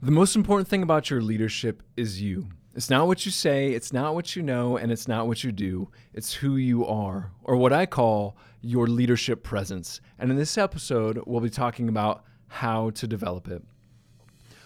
The 0.00 0.12
most 0.12 0.36
important 0.36 0.68
thing 0.68 0.84
about 0.84 1.10
your 1.10 1.20
leadership 1.20 1.82
is 1.96 2.22
you. 2.22 2.46
It's 2.76 2.88
not 2.88 3.08
what 3.08 3.26
you 3.26 3.32
say, 3.32 3.72
it's 3.72 3.92
not 3.92 4.14
what 4.14 4.36
you 4.36 4.44
know, 4.44 4.76
and 4.76 4.92
it's 4.92 5.08
not 5.08 5.26
what 5.26 5.42
you 5.42 5.50
do. 5.50 5.90
It's 6.14 6.32
who 6.32 6.54
you 6.54 6.86
are, 6.86 7.32
or 7.42 7.56
what 7.56 7.72
I 7.72 7.84
call 7.84 8.36
your 8.60 8.86
leadership 8.86 9.42
presence. 9.42 10.00
And 10.20 10.30
in 10.30 10.36
this 10.36 10.56
episode, 10.56 11.20
we'll 11.26 11.40
be 11.40 11.50
talking 11.50 11.88
about 11.88 12.22
how 12.46 12.90
to 12.90 13.08
develop 13.08 13.48
it. 13.48 13.60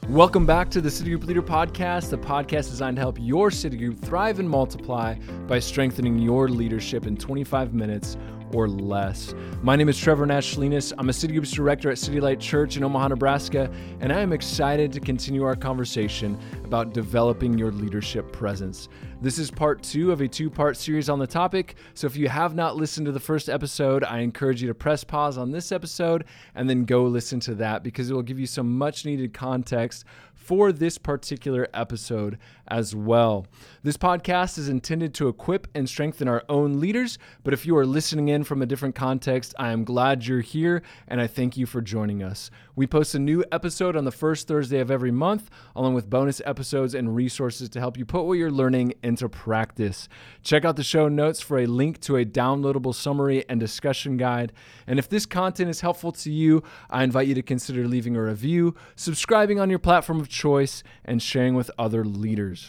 Welcome 0.07 0.45
back 0.45 0.69
to 0.69 0.83
the 0.83 0.91
City 0.91 1.09
Group 1.09 1.25
Leader 1.25 1.43
Podcast, 1.43 2.11
the 2.11 2.19
podcast 2.19 2.69
designed 2.69 2.97
to 2.97 3.01
help 3.01 3.17
your 3.19 3.51
city 3.51 3.79
group 3.79 4.01
thrive 4.01 4.39
and 4.39 4.51
multiply 4.51 5.15
by 5.47 5.61
strengthening 5.61 6.19
your 6.19 6.51
leadership 6.51 7.07
in 7.07 7.17
25 7.17 7.73
minutes 7.73 8.19
or 8.55 8.69
less. 8.69 9.35
My 9.63 9.77
name 9.77 9.89
is 9.89 9.99
Trevor 9.99 10.27
Nashleanas. 10.27 10.93
I'm 10.99 11.09
a 11.09 11.13
City 11.13 11.35
Groups 11.35 11.51
Director 11.51 11.91
at 11.91 11.99
City 11.99 12.21
Light 12.21 12.41
Church 12.41 12.77
in 12.77 12.85
Omaha, 12.85 13.09
Nebraska, 13.09 13.71
and 14.01 14.13
I 14.13 14.21
am 14.21 14.33
excited 14.33 14.93
to 14.93 15.01
continue 15.01 15.43
our 15.45 15.57
conversation 15.57 16.39
about 16.65 16.93
developing 16.93 17.59
your 17.59 17.73
leadership 17.73 18.33
presence. 18.33 18.89
This 19.21 19.39
is 19.39 19.51
part 19.51 19.83
two 19.83 20.11
of 20.11 20.21
a 20.21 20.29
two 20.29 20.51
part 20.51 20.77
series 20.77 21.09
on 21.09 21.19
the 21.19 21.27
topic. 21.27 21.77
So 21.95 22.07
if 22.07 22.17
you 22.17 22.29
have 22.29 22.55
not 22.55 22.77
listened 22.77 23.07
to 23.07 23.13
the 23.13 23.21
first 23.21 23.49
episode, 23.49 24.03
I 24.05 24.19
encourage 24.19 24.61
you 24.61 24.69
to 24.69 24.75
press 24.75 25.05
pause 25.05 25.39
on 25.39 25.53
this 25.53 25.71
episode 25.71 26.25
and 26.55 26.69
then 26.69 26.85
go 26.85 27.05
listen 27.05 27.39
to 27.41 27.55
that 27.57 27.83
because 27.83 28.11
it 28.11 28.15
will 28.15 28.23
give 28.23 28.41
you 28.41 28.47
some 28.47 28.77
much 28.77 29.05
needed 29.05 29.33
context 29.33 30.05
for 30.35 30.73
this 30.73 30.99
particular 30.99 31.69
episode 31.73 32.37
as 32.73 32.97
well. 32.97 33.47
This 33.83 33.99
podcast 33.99 34.57
is 34.57 34.71
intended 34.71 35.13
to 35.15 35.29
equip 35.29 35.69
and 35.75 35.87
strengthen 35.87 36.27
our 36.27 36.43
own 36.49 36.81
leaders, 36.81 37.19
but 37.45 37.53
if 37.53 37.67
you 37.67 37.77
are 37.77 37.85
listening 37.85 38.29
in 38.29 38.45
from 38.45 38.63
a 38.63 38.67
different 38.67 38.95
context, 38.95 39.55
I 39.59 39.73
am 39.73 39.85
glad 39.85 40.27
you're 40.27 40.41
here 40.41 40.83
and 41.07 41.21
I 41.21 41.27
thank 41.27 41.59
you 41.59 41.67
for 41.67 41.83
joining 41.83 42.23
us. 42.23 42.51
We 42.75 42.87
post 42.87 43.15
a 43.15 43.19
new 43.19 43.45
episode 43.53 43.95
on 43.95 44.05
the 44.05 44.11
first 44.11 44.49
Thursday 44.49 44.81
of 44.81 44.91
every 44.91 45.11
month, 45.11 45.51
along 45.77 45.93
with 45.93 46.09
bonus 46.09 46.41
episodes 46.47 46.95
and 46.95 47.15
resources 47.15 47.69
to 47.69 47.81
help 47.81 47.99
you 47.99 48.07
put 48.07 48.25
what 48.25 48.39
you're 48.39 48.51
learning 48.51 48.95
into 49.03 49.29
practice. 49.29 50.09
Check 50.43 50.65
out 50.65 50.77
the 50.77 50.83
show 50.83 51.09
notes 51.09 51.43
for 51.43 51.59
a 51.59 51.67
link 51.67 52.01
to 52.01 52.17
a 52.17 52.25
downloadable 52.25 52.95
summary 52.95 53.45
and 53.51 53.61
discussion 53.61 54.17
guide. 54.17 54.55
And 54.87 54.99
if 54.99 55.11
this 55.11 55.27
content 55.27 55.69
is 55.69 55.83
helpful 55.83 56.13
to 56.13 56.33
you, 56.33 56.63
I 56.89 57.05
invite 57.05 57.29
you 57.29 57.35
to 57.35 57.43
consider 57.43 57.87
leaving 57.87 58.17
a 58.17 58.23
review, 58.23 58.75
subscribing 58.97 59.61
on 59.61 59.69
your 59.69 59.79
platform 59.79 60.19
of 60.19 60.31
choice, 60.31 60.83
and 61.05 61.21
sharing 61.21 61.55
with 61.55 61.71
other 61.79 62.05
leaders. 62.07 62.62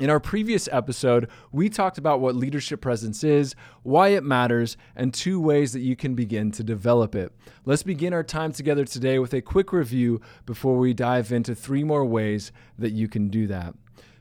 In 0.00 0.10
our 0.10 0.20
previous 0.20 0.68
episode, 0.70 1.28
we 1.50 1.68
talked 1.68 1.98
about 1.98 2.20
what 2.20 2.36
leadership 2.36 2.80
presence 2.80 3.24
is, 3.24 3.56
why 3.82 4.08
it 4.08 4.22
matters, 4.22 4.76
and 4.94 5.12
two 5.12 5.40
ways 5.40 5.72
that 5.72 5.80
you 5.80 5.96
can 5.96 6.14
begin 6.14 6.52
to 6.52 6.62
develop 6.62 7.16
it. 7.16 7.32
Let's 7.64 7.82
begin 7.82 8.12
our 8.12 8.22
time 8.22 8.52
together 8.52 8.84
today 8.84 9.18
with 9.18 9.34
a 9.34 9.42
quick 9.42 9.72
review 9.72 10.20
before 10.46 10.76
we 10.76 10.94
dive 10.94 11.32
into 11.32 11.52
three 11.52 11.82
more 11.82 12.04
ways 12.04 12.52
that 12.78 12.92
you 12.92 13.08
can 13.08 13.28
do 13.28 13.48
that. 13.48 13.74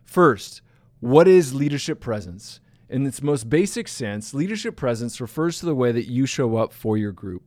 First, 0.03 0.64
what 1.00 1.28
is 1.28 1.53
leadership 1.53 2.00
presence? 2.00 2.59
In 2.89 3.06
its 3.06 3.22
most 3.22 3.47
basic 3.47 3.88
sense, 3.88 4.34
leadership 4.34 4.75
presence 4.75 5.22
refers 5.22 5.59
to 5.59 5.67
the 5.67 5.75
way 5.75 5.91
that 5.91 6.09
you 6.09 6.25
show 6.25 6.56
up 6.56 6.73
for 6.73 6.97
your 6.97 7.12
group. 7.12 7.44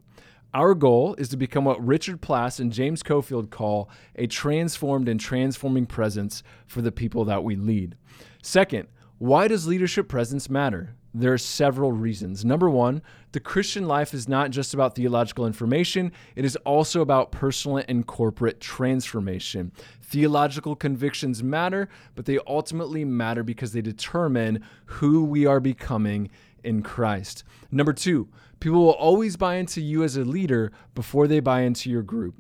Our 0.53 0.75
goal 0.75 1.15
is 1.15 1.29
to 1.29 1.37
become 1.37 1.65
what 1.65 1.84
Richard 1.84 2.20
Plass 2.20 2.59
and 2.59 2.73
James 2.73 3.05
Cofield 3.05 3.51
call 3.51 3.89
a 4.17 4.27
transformed 4.27 5.09
and 5.09 5.20
transforming 5.20 5.87
presence 5.87 6.43
for 6.67 6.83
the 6.83 6.91
people 6.91 7.25
that 7.27 7.45
we 7.45 7.55
lead. 7.55 7.97
Second, 8.43 8.89
why 9.19 9.47
does 9.47 9.69
leadership 9.69 10.09
presence 10.09 10.51
matter? 10.51 10.97
There 11.15 11.33
are 11.33 11.39
several 11.39 11.93
reasons. 11.93 12.45
Number 12.45 12.69
one, 12.69 13.03
the 13.33 13.41
Christian 13.41 13.87
life 13.87 14.15
is 14.15 14.28
not 14.28 14.51
just 14.51 14.75
about 14.75 14.95
theological 14.95 15.47
information, 15.47 16.12
it 16.34 16.45
is 16.45 16.56
also 16.56 17.01
about 17.01 17.33
personal 17.33 17.83
and 17.89 18.06
corporate 18.06 18.61
transformation. 18.61 19.73
Theological 20.03 20.75
convictions 20.75 21.43
matter, 21.43 21.89
but 22.15 22.27
they 22.27 22.39
ultimately 22.47 23.05
matter 23.05 23.43
because 23.43 23.73
they 23.73 23.83
determine 23.83 24.65
who 24.87 25.25
we 25.25 25.47
are 25.47 25.61
becoming 25.61 26.31
in 26.64 26.83
Christ. 26.83 27.44
Number 27.70 27.92
two, 27.92 28.28
people 28.60 28.84
will 28.84 28.91
always 28.91 29.37
buy 29.37 29.56
into 29.56 29.81
you 29.81 30.03
as 30.03 30.16
a 30.16 30.25
leader 30.25 30.72
before 30.94 31.26
they 31.26 31.41
buy 31.41 31.62
into 31.62 31.91
your 31.91 32.03
group. 32.03 32.37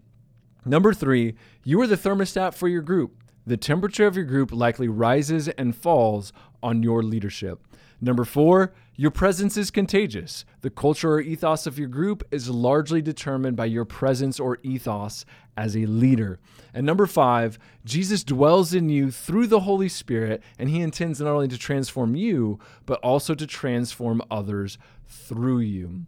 Number 0.64 0.92
three, 0.92 1.34
you 1.64 1.80
are 1.80 1.86
the 1.86 1.96
thermostat 1.96 2.54
for 2.54 2.68
your 2.68 2.82
group. 2.82 3.16
The 3.46 3.56
temperature 3.56 4.06
of 4.06 4.16
your 4.16 4.26
group 4.26 4.52
likely 4.52 4.88
rises 4.88 5.48
and 5.48 5.74
falls 5.74 6.32
on 6.62 6.82
your 6.82 7.02
leadership. 7.02 7.60
Number 8.00 8.24
four, 8.24 8.72
your 8.96 9.10
presence 9.10 9.56
is 9.56 9.70
contagious. 9.70 10.44
The 10.62 10.70
culture 10.70 11.12
or 11.12 11.20
ethos 11.20 11.66
of 11.66 11.78
your 11.78 11.88
group 11.88 12.26
is 12.30 12.48
largely 12.48 13.02
determined 13.02 13.56
by 13.56 13.66
your 13.66 13.84
presence 13.84 14.40
or 14.40 14.58
ethos 14.62 15.24
as 15.56 15.76
a 15.76 15.86
leader. 15.86 16.38
And 16.72 16.86
number 16.86 17.06
five, 17.06 17.58
Jesus 17.84 18.24
dwells 18.24 18.72
in 18.72 18.88
you 18.88 19.10
through 19.10 19.48
the 19.48 19.60
Holy 19.60 19.88
Spirit, 19.88 20.42
and 20.58 20.70
he 20.70 20.80
intends 20.80 21.20
not 21.20 21.30
only 21.30 21.48
to 21.48 21.58
transform 21.58 22.14
you, 22.14 22.58
but 22.86 23.00
also 23.00 23.34
to 23.34 23.46
transform 23.46 24.22
others 24.30 24.78
through 25.06 25.60
you. 25.60 26.06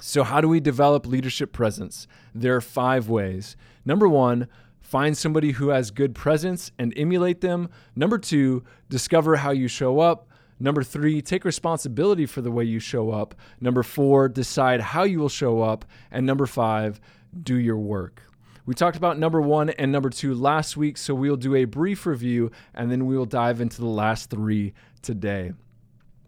So, 0.00 0.24
how 0.24 0.40
do 0.40 0.48
we 0.48 0.60
develop 0.60 1.06
leadership 1.06 1.52
presence? 1.52 2.08
There 2.34 2.56
are 2.56 2.62
five 2.62 3.08
ways. 3.08 3.54
Number 3.84 4.08
one, 4.08 4.48
find 4.90 5.16
somebody 5.16 5.52
who 5.52 5.68
has 5.68 5.92
good 5.92 6.16
presence 6.16 6.72
and 6.76 6.92
emulate 6.96 7.40
them. 7.40 7.70
Number 7.94 8.18
two, 8.18 8.64
discover 8.88 9.36
how 9.36 9.52
you 9.52 9.68
show 9.68 10.00
up. 10.00 10.26
Number 10.58 10.82
three, 10.82 11.22
take 11.22 11.44
responsibility 11.44 12.26
for 12.26 12.40
the 12.40 12.50
way 12.50 12.64
you 12.64 12.80
show 12.80 13.12
up. 13.12 13.36
Number 13.60 13.84
four, 13.84 14.28
decide 14.28 14.80
how 14.80 15.04
you 15.04 15.20
will 15.20 15.28
show 15.28 15.62
up. 15.62 15.84
And 16.10 16.26
number 16.26 16.44
five, 16.44 17.00
do 17.40 17.54
your 17.54 17.78
work. 17.78 18.20
We 18.66 18.74
talked 18.74 18.96
about 18.96 19.16
number 19.16 19.40
one 19.40 19.70
and 19.70 19.92
number 19.92 20.10
two 20.10 20.34
last 20.34 20.76
week, 20.76 20.98
so 20.98 21.14
we'll 21.14 21.36
do 21.36 21.54
a 21.54 21.66
brief 21.66 22.04
review 22.04 22.50
and 22.74 22.90
then 22.90 23.06
we 23.06 23.16
will 23.16 23.26
dive 23.26 23.60
into 23.60 23.80
the 23.80 23.86
last 23.86 24.28
three 24.28 24.74
today. 25.02 25.52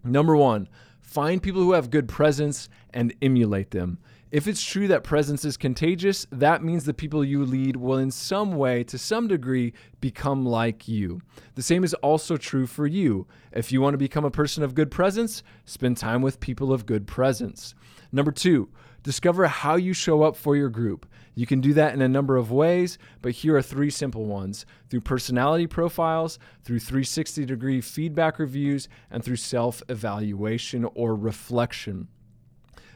Number 0.04 0.36
one, 0.36 0.68
find 1.00 1.42
people 1.42 1.62
who 1.62 1.72
have 1.72 1.90
good 1.90 2.06
presence 2.06 2.68
and 2.94 3.12
emulate 3.20 3.72
them. 3.72 3.98
If 4.32 4.48
it's 4.48 4.64
true 4.64 4.88
that 4.88 5.04
presence 5.04 5.44
is 5.44 5.58
contagious, 5.58 6.26
that 6.32 6.64
means 6.64 6.86
the 6.86 6.94
people 6.94 7.22
you 7.22 7.44
lead 7.44 7.76
will, 7.76 7.98
in 7.98 8.10
some 8.10 8.52
way, 8.52 8.82
to 8.84 8.96
some 8.96 9.28
degree, 9.28 9.74
become 10.00 10.46
like 10.46 10.88
you. 10.88 11.20
The 11.54 11.60
same 11.60 11.84
is 11.84 11.92
also 11.92 12.38
true 12.38 12.66
for 12.66 12.86
you. 12.86 13.26
If 13.52 13.70
you 13.70 13.82
want 13.82 13.92
to 13.92 13.98
become 13.98 14.24
a 14.24 14.30
person 14.30 14.62
of 14.62 14.74
good 14.74 14.90
presence, 14.90 15.42
spend 15.66 15.98
time 15.98 16.22
with 16.22 16.40
people 16.40 16.72
of 16.72 16.86
good 16.86 17.06
presence. 17.06 17.74
Number 18.10 18.32
two, 18.32 18.70
discover 19.02 19.46
how 19.48 19.76
you 19.76 19.92
show 19.92 20.22
up 20.22 20.34
for 20.34 20.56
your 20.56 20.70
group. 20.70 21.04
You 21.34 21.44
can 21.44 21.60
do 21.60 21.74
that 21.74 21.92
in 21.92 22.00
a 22.00 22.08
number 22.08 22.38
of 22.38 22.50
ways, 22.50 22.96
but 23.20 23.32
here 23.32 23.54
are 23.54 23.62
three 23.62 23.90
simple 23.90 24.24
ones 24.24 24.64
through 24.88 25.02
personality 25.02 25.66
profiles, 25.66 26.38
through 26.64 26.80
360 26.80 27.44
degree 27.44 27.82
feedback 27.82 28.38
reviews, 28.38 28.88
and 29.10 29.22
through 29.22 29.36
self 29.36 29.82
evaluation 29.90 30.86
or 30.94 31.14
reflection. 31.14 32.08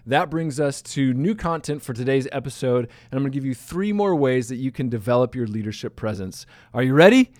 That 0.06 0.30
brings 0.30 0.60
us 0.60 0.82
to 0.82 1.12
new 1.14 1.34
content 1.34 1.82
for 1.82 1.92
today's 1.92 2.28
episode, 2.30 2.84
and 3.10 3.18
I'm 3.18 3.24
going 3.24 3.32
to 3.32 3.36
give 3.36 3.44
you 3.44 3.54
three 3.54 3.92
more 3.92 4.14
ways 4.14 4.48
that 4.48 4.56
you 4.56 4.70
can 4.70 4.88
develop 4.88 5.34
your 5.34 5.48
leadership 5.48 5.96
presence. 5.96 6.46
Are 6.72 6.82
you 6.84 6.94
ready? 6.94 7.32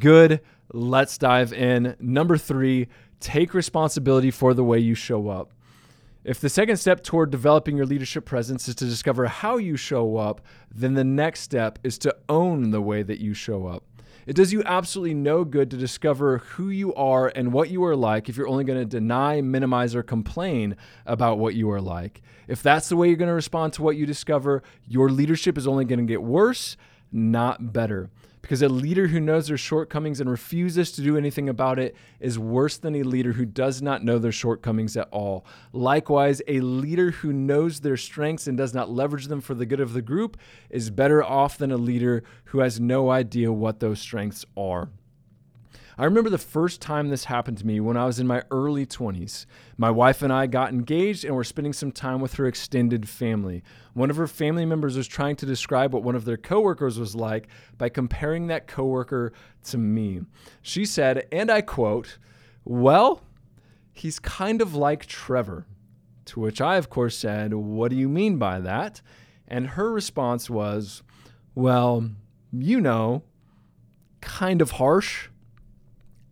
Good. 0.00 0.40
Let's 0.72 1.18
dive 1.18 1.52
in. 1.52 1.94
Number 2.00 2.36
three, 2.36 2.88
take 3.20 3.54
responsibility 3.54 4.32
for 4.32 4.54
the 4.54 4.64
way 4.64 4.80
you 4.80 4.96
show 4.96 5.28
up. 5.28 5.52
If 6.24 6.40
the 6.40 6.48
second 6.48 6.78
step 6.78 7.04
toward 7.04 7.30
developing 7.30 7.76
your 7.76 7.86
leadership 7.86 8.24
presence 8.24 8.66
is 8.66 8.74
to 8.76 8.86
discover 8.86 9.26
how 9.26 9.56
you 9.56 9.76
show 9.76 10.16
up, 10.16 10.40
then 10.74 10.94
the 10.94 11.04
next 11.04 11.40
step 11.40 11.78
is 11.84 11.96
to 11.98 12.14
own 12.28 12.72
the 12.72 12.82
way 12.82 13.04
that 13.04 13.20
you 13.20 13.34
show 13.34 13.68
up. 13.68 13.84
It 14.26 14.36
does 14.36 14.52
you 14.52 14.62
absolutely 14.64 15.14
no 15.14 15.44
good 15.44 15.70
to 15.70 15.76
discover 15.76 16.38
who 16.38 16.68
you 16.68 16.94
are 16.94 17.28
and 17.28 17.52
what 17.52 17.70
you 17.70 17.84
are 17.84 17.96
like 17.96 18.28
if 18.28 18.36
you're 18.36 18.48
only 18.48 18.64
going 18.64 18.78
to 18.78 18.84
deny, 18.84 19.40
minimize, 19.40 19.94
or 19.94 20.02
complain 20.02 20.76
about 21.06 21.38
what 21.38 21.54
you 21.54 21.70
are 21.70 21.80
like. 21.80 22.22
If 22.46 22.62
that's 22.62 22.88
the 22.88 22.96
way 22.96 23.08
you're 23.08 23.16
going 23.16 23.28
to 23.28 23.34
respond 23.34 23.72
to 23.74 23.82
what 23.82 23.96
you 23.96 24.06
discover, 24.06 24.62
your 24.86 25.10
leadership 25.10 25.56
is 25.56 25.66
only 25.66 25.84
going 25.84 26.00
to 26.00 26.04
get 26.04 26.22
worse, 26.22 26.76
not 27.12 27.72
better. 27.72 28.10
Because 28.42 28.62
a 28.62 28.68
leader 28.68 29.08
who 29.08 29.20
knows 29.20 29.48
their 29.48 29.58
shortcomings 29.58 30.20
and 30.20 30.30
refuses 30.30 30.92
to 30.92 31.02
do 31.02 31.16
anything 31.16 31.48
about 31.48 31.78
it 31.78 31.94
is 32.20 32.38
worse 32.38 32.78
than 32.78 32.96
a 32.96 33.02
leader 33.02 33.32
who 33.32 33.44
does 33.44 33.82
not 33.82 34.02
know 34.02 34.18
their 34.18 34.32
shortcomings 34.32 34.96
at 34.96 35.08
all. 35.10 35.44
Likewise, 35.72 36.40
a 36.48 36.60
leader 36.60 37.10
who 37.10 37.32
knows 37.32 37.80
their 37.80 37.98
strengths 37.98 38.46
and 38.46 38.56
does 38.56 38.72
not 38.72 38.90
leverage 38.90 39.26
them 39.26 39.40
for 39.40 39.54
the 39.54 39.66
good 39.66 39.80
of 39.80 39.92
the 39.92 40.02
group 40.02 40.38
is 40.70 40.90
better 40.90 41.22
off 41.22 41.58
than 41.58 41.70
a 41.70 41.76
leader 41.76 42.22
who 42.44 42.60
has 42.60 42.80
no 42.80 43.10
idea 43.10 43.52
what 43.52 43.80
those 43.80 44.00
strengths 44.00 44.46
are. 44.56 44.88
I 46.00 46.04
remember 46.04 46.30
the 46.30 46.38
first 46.38 46.80
time 46.80 47.10
this 47.10 47.26
happened 47.26 47.58
to 47.58 47.66
me 47.66 47.78
when 47.78 47.98
I 47.98 48.06
was 48.06 48.18
in 48.18 48.26
my 48.26 48.42
early 48.50 48.86
20s. 48.86 49.44
My 49.76 49.90
wife 49.90 50.22
and 50.22 50.32
I 50.32 50.46
got 50.46 50.72
engaged 50.72 51.26
and 51.26 51.36
were 51.36 51.44
spending 51.44 51.74
some 51.74 51.92
time 51.92 52.22
with 52.22 52.32
her 52.36 52.46
extended 52.46 53.06
family. 53.06 53.62
One 53.92 54.08
of 54.08 54.16
her 54.16 54.26
family 54.26 54.64
members 54.64 54.96
was 54.96 55.06
trying 55.06 55.36
to 55.36 55.44
describe 55.44 55.92
what 55.92 56.02
one 56.02 56.14
of 56.14 56.24
their 56.24 56.38
coworkers 56.38 56.98
was 56.98 57.14
like 57.14 57.48
by 57.76 57.90
comparing 57.90 58.46
that 58.46 58.66
coworker 58.66 59.34
to 59.64 59.76
me. 59.76 60.22
She 60.62 60.86
said, 60.86 61.28
and 61.30 61.50
I 61.50 61.60
quote, 61.60 62.16
Well, 62.64 63.20
he's 63.92 64.18
kind 64.18 64.62
of 64.62 64.74
like 64.74 65.04
Trevor. 65.04 65.66
To 66.24 66.40
which 66.40 66.62
I, 66.62 66.76
of 66.76 66.88
course, 66.88 67.18
said, 67.18 67.52
What 67.52 67.90
do 67.90 67.96
you 67.98 68.08
mean 68.08 68.38
by 68.38 68.58
that? 68.60 69.02
And 69.46 69.66
her 69.66 69.92
response 69.92 70.48
was, 70.48 71.02
Well, 71.54 72.08
you 72.50 72.80
know, 72.80 73.22
kind 74.22 74.62
of 74.62 74.70
harsh. 74.70 75.28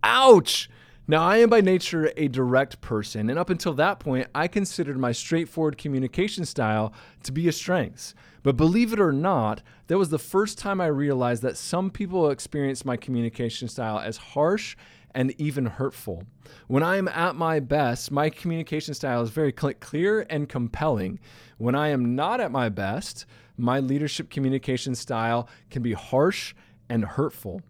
Ouch! 0.02 0.68
Now, 1.10 1.22
I 1.22 1.38
am 1.38 1.48
by 1.48 1.62
nature 1.62 2.12
a 2.18 2.28
direct 2.28 2.82
person, 2.82 3.30
and 3.30 3.38
up 3.38 3.48
until 3.48 3.72
that 3.74 3.98
point, 3.98 4.28
I 4.34 4.46
considered 4.46 4.98
my 4.98 5.12
straightforward 5.12 5.78
communication 5.78 6.44
style 6.44 6.92
to 7.22 7.32
be 7.32 7.48
a 7.48 7.52
strength. 7.52 8.12
But 8.42 8.58
believe 8.58 8.92
it 8.92 9.00
or 9.00 9.10
not, 9.10 9.62
that 9.86 9.96
was 9.96 10.10
the 10.10 10.18
first 10.18 10.58
time 10.58 10.82
I 10.82 10.86
realized 10.86 11.42
that 11.42 11.56
some 11.56 11.90
people 11.90 12.30
experience 12.30 12.84
my 12.84 12.98
communication 12.98 13.68
style 13.68 13.98
as 13.98 14.18
harsh 14.18 14.76
and 15.14 15.34
even 15.40 15.64
hurtful. 15.64 16.24
When 16.66 16.82
I 16.82 16.96
am 16.96 17.08
at 17.08 17.34
my 17.34 17.58
best, 17.58 18.10
my 18.10 18.28
communication 18.28 18.92
style 18.92 19.22
is 19.22 19.30
very 19.30 19.52
clear 19.52 20.26
and 20.28 20.46
compelling. 20.46 21.20
When 21.56 21.74
I 21.74 21.88
am 21.88 22.14
not 22.14 22.40
at 22.40 22.52
my 22.52 22.68
best, 22.68 23.24
my 23.56 23.80
leadership 23.80 24.28
communication 24.28 24.94
style 24.94 25.48
can 25.70 25.82
be 25.82 25.94
harsh 25.94 26.54
and 26.88 27.04
hurtful. 27.04 27.62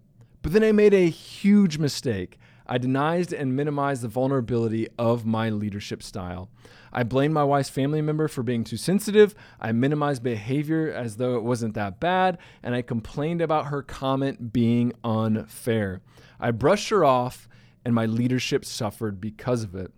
But 0.48 0.54
then 0.54 0.64
I 0.64 0.72
made 0.72 0.94
a 0.94 1.10
huge 1.10 1.76
mistake. 1.76 2.38
I 2.66 2.78
denied 2.78 3.34
and 3.34 3.54
minimized 3.54 4.00
the 4.00 4.08
vulnerability 4.08 4.88
of 4.98 5.26
my 5.26 5.50
leadership 5.50 6.02
style. 6.02 6.48
I 6.90 7.02
blamed 7.02 7.34
my 7.34 7.44
wife's 7.44 7.68
family 7.68 8.00
member 8.00 8.28
for 8.28 8.42
being 8.42 8.64
too 8.64 8.78
sensitive. 8.78 9.34
I 9.60 9.72
minimized 9.72 10.22
behavior 10.22 10.90
as 10.90 11.18
though 11.18 11.36
it 11.36 11.42
wasn't 11.42 11.74
that 11.74 12.00
bad, 12.00 12.38
and 12.62 12.74
I 12.74 12.80
complained 12.80 13.42
about 13.42 13.66
her 13.66 13.82
comment 13.82 14.50
being 14.50 14.94
unfair. 15.04 16.00
I 16.40 16.52
brushed 16.52 16.88
her 16.88 17.04
off, 17.04 17.46
and 17.84 17.94
my 17.94 18.06
leadership 18.06 18.64
suffered 18.64 19.20
because 19.20 19.62
of 19.62 19.74
it. 19.74 19.92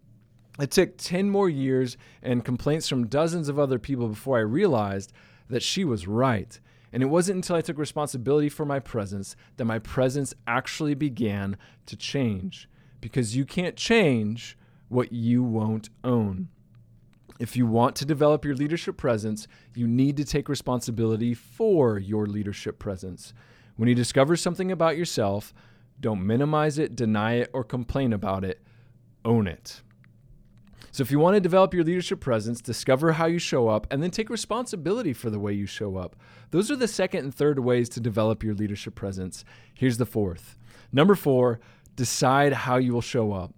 It 0.59 0.73
took 0.73 0.97
10 0.97 1.31
more 1.31 1.49
years 1.49 1.97
and 2.25 2.45
complaints 2.45 2.89
from 2.89 3.07
dozens 3.07 3.49
of 3.49 3.61
other 3.61 3.79
people 3.79 4.09
before 4.09 4.39
I 4.39 4.41
realized 4.41 5.13
that 5.49 5.63
she 5.63 5.85
was 5.85 6.09
right. 6.09 6.59
And 6.93 7.03
it 7.03 7.07
wasn't 7.07 7.37
until 7.37 7.57
I 7.57 7.61
took 7.61 7.79
responsibility 7.79 8.49
for 8.49 8.65
my 8.65 8.81
presence 8.81 9.37
that 9.57 9.65
my 9.65 9.79
presence 9.79 10.35
actually 10.47 10.95
began 10.95 11.57
to 11.87 11.97
change. 11.97 12.69
Because 13.01 13.37
you 13.37 13.45
can't 13.45 13.77
change 13.77 14.59
what 14.89 15.13
you 15.13 15.43
won't 15.43 15.89
own. 16.05 16.49
If 17.39 17.57
you 17.57 17.67
want 17.67 17.97
to 17.97 18.05
develop 18.05 18.45
your 18.45 18.55
leadership 18.55 18.99
presence, 18.99 19.49
you 19.75 19.87
need 19.87 20.19
to 20.19 20.25
take 20.25 20.49
responsibility 20.49 21.33
for 21.33 21.99
your 21.99 22.27
leadership 22.27 22.79
presence. 22.79 23.33
When 23.77 23.89
you 23.89 23.95
discover 23.95 24.37
something 24.37 24.71
about 24.71 24.99
yourself, 24.99 25.55
don't 26.01 26.27
minimize 26.27 26.79
it, 26.79 26.97
deny 26.97 27.35
it, 27.35 27.51
or 27.55 27.65
complain 27.65 28.13
about 28.13 28.45
it. 28.45 28.61
Own 29.25 29.47
it. 29.47 29.81
So, 30.93 31.03
if 31.03 31.11
you 31.11 31.19
want 31.19 31.37
to 31.37 31.41
develop 31.41 31.73
your 31.73 31.85
leadership 31.85 32.21
presence, 32.21 32.61
discover 32.61 33.13
how 33.13 33.27
you 33.27 33.39
show 33.39 33.69
up, 33.69 33.87
and 33.91 34.03
then 34.03 34.11
take 34.11 34.29
responsibility 34.29 35.13
for 35.13 35.31
the 35.31 35.39
way 35.39 35.53
you 35.53 35.67
show 35.67 35.97
up. 35.97 36.17
Those 36.51 36.71
are 36.71 36.77
the 36.77 36.89
second 36.89 37.25
and 37.25 37.35
third 37.35 37.61
ways 37.61 37.89
to 37.91 38.01
develop 38.01 38.43
your 38.43 38.55
leadership 38.55 38.95
presence. 38.97 39.45
Here's 39.75 39.99
the 39.99 40.07
fourth. 40.07 40.59
Number 40.93 41.15
four, 41.15 41.61
decide 41.95 42.53
how 42.53 42.77
you 42.77 42.93
will 42.93 43.01
show 43.01 43.33
up. 43.33 43.55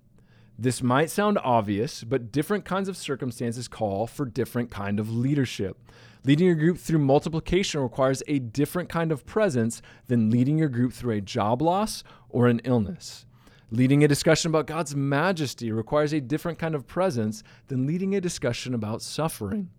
This 0.59 0.83
might 0.83 1.11
sound 1.11 1.39
obvious, 1.43 2.05
but 2.05 2.31
different 2.31 2.65
kinds 2.65 2.89
of 2.89 2.97
circumstances 2.97 3.67
call 3.67 4.07
for 4.07 4.27
different 4.27 4.71
kind 4.71 5.01
of 5.01 5.11
leadership. 5.11 5.79
Leading 6.25 6.47
your 6.47 6.55
group 6.55 6.79
through 6.79 7.01
multiplication 7.01 7.81
requires 7.81 8.23
a 8.29 8.39
different 8.39 8.89
kind 8.89 9.11
of 9.11 9.27
presence 9.27 9.83
than 10.07 10.31
leading 10.31 10.59
your 10.59 10.69
group 10.69 10.93
through 10.93 11.17
a 11.17 11.21
job 11.21 11.61
loss 11.61 12.05
or 12.29 12.47
an 12.47 12.61
illness. 12.65 13.27
Leading 13.73 14.05
a 14.05 14.09
discussion 14.09 14.51
about 14.51 14.67
God's 14.67 14.95
majesty 14.95 15.73
requires 15.73 16.13
a 16.13 16.21
different 16.21 16.59
kind 16.59 16.75
of 16.75 16.87
presence 16.87 17.43
than 17.69 17.87
leading 17.87 18.15
a 18.15 18.21
discussion 18.21 18.75
about 18.75 19.01
suffering. 19.01 19.71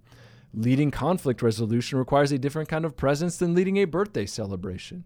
Leading 0.52 0.90
conflict 0.90 1.44
resolution 1.44 2.00
requires 2.00 2.32
a 2.32 2.40
different 2.40 2.68
kind 2.68 2.86
of 2.86 2.98
presence 2.98 3.38
than 3.38 3.54
leading 3.54 3.78
a 3.78 3.86
birthday 3.86 4.26
celebration. 4.26 5.04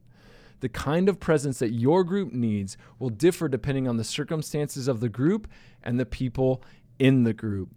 The 0.62 0.70
kind 0.70 1.10
of 1.10 1.20
presence 1.20 1.60
that 1.60 1.74
your 1.74 2.06
group 2.06 2.32
needs 2.32 2.78
will 2.98 3.10
differ 3.10 3.50
depending 3.50 3.90
on 3.90 3.98
the 3.98 4.06
circumstances 4.06 4.88
of 4.88 5.02
the 5.02 5.10
group 5.10 5.50
and 5.84 6.00
the 6.00 6.06
people 6.06 6.64
in 6.98 7.26
the 7.26 7.34
group. 7.34 7.68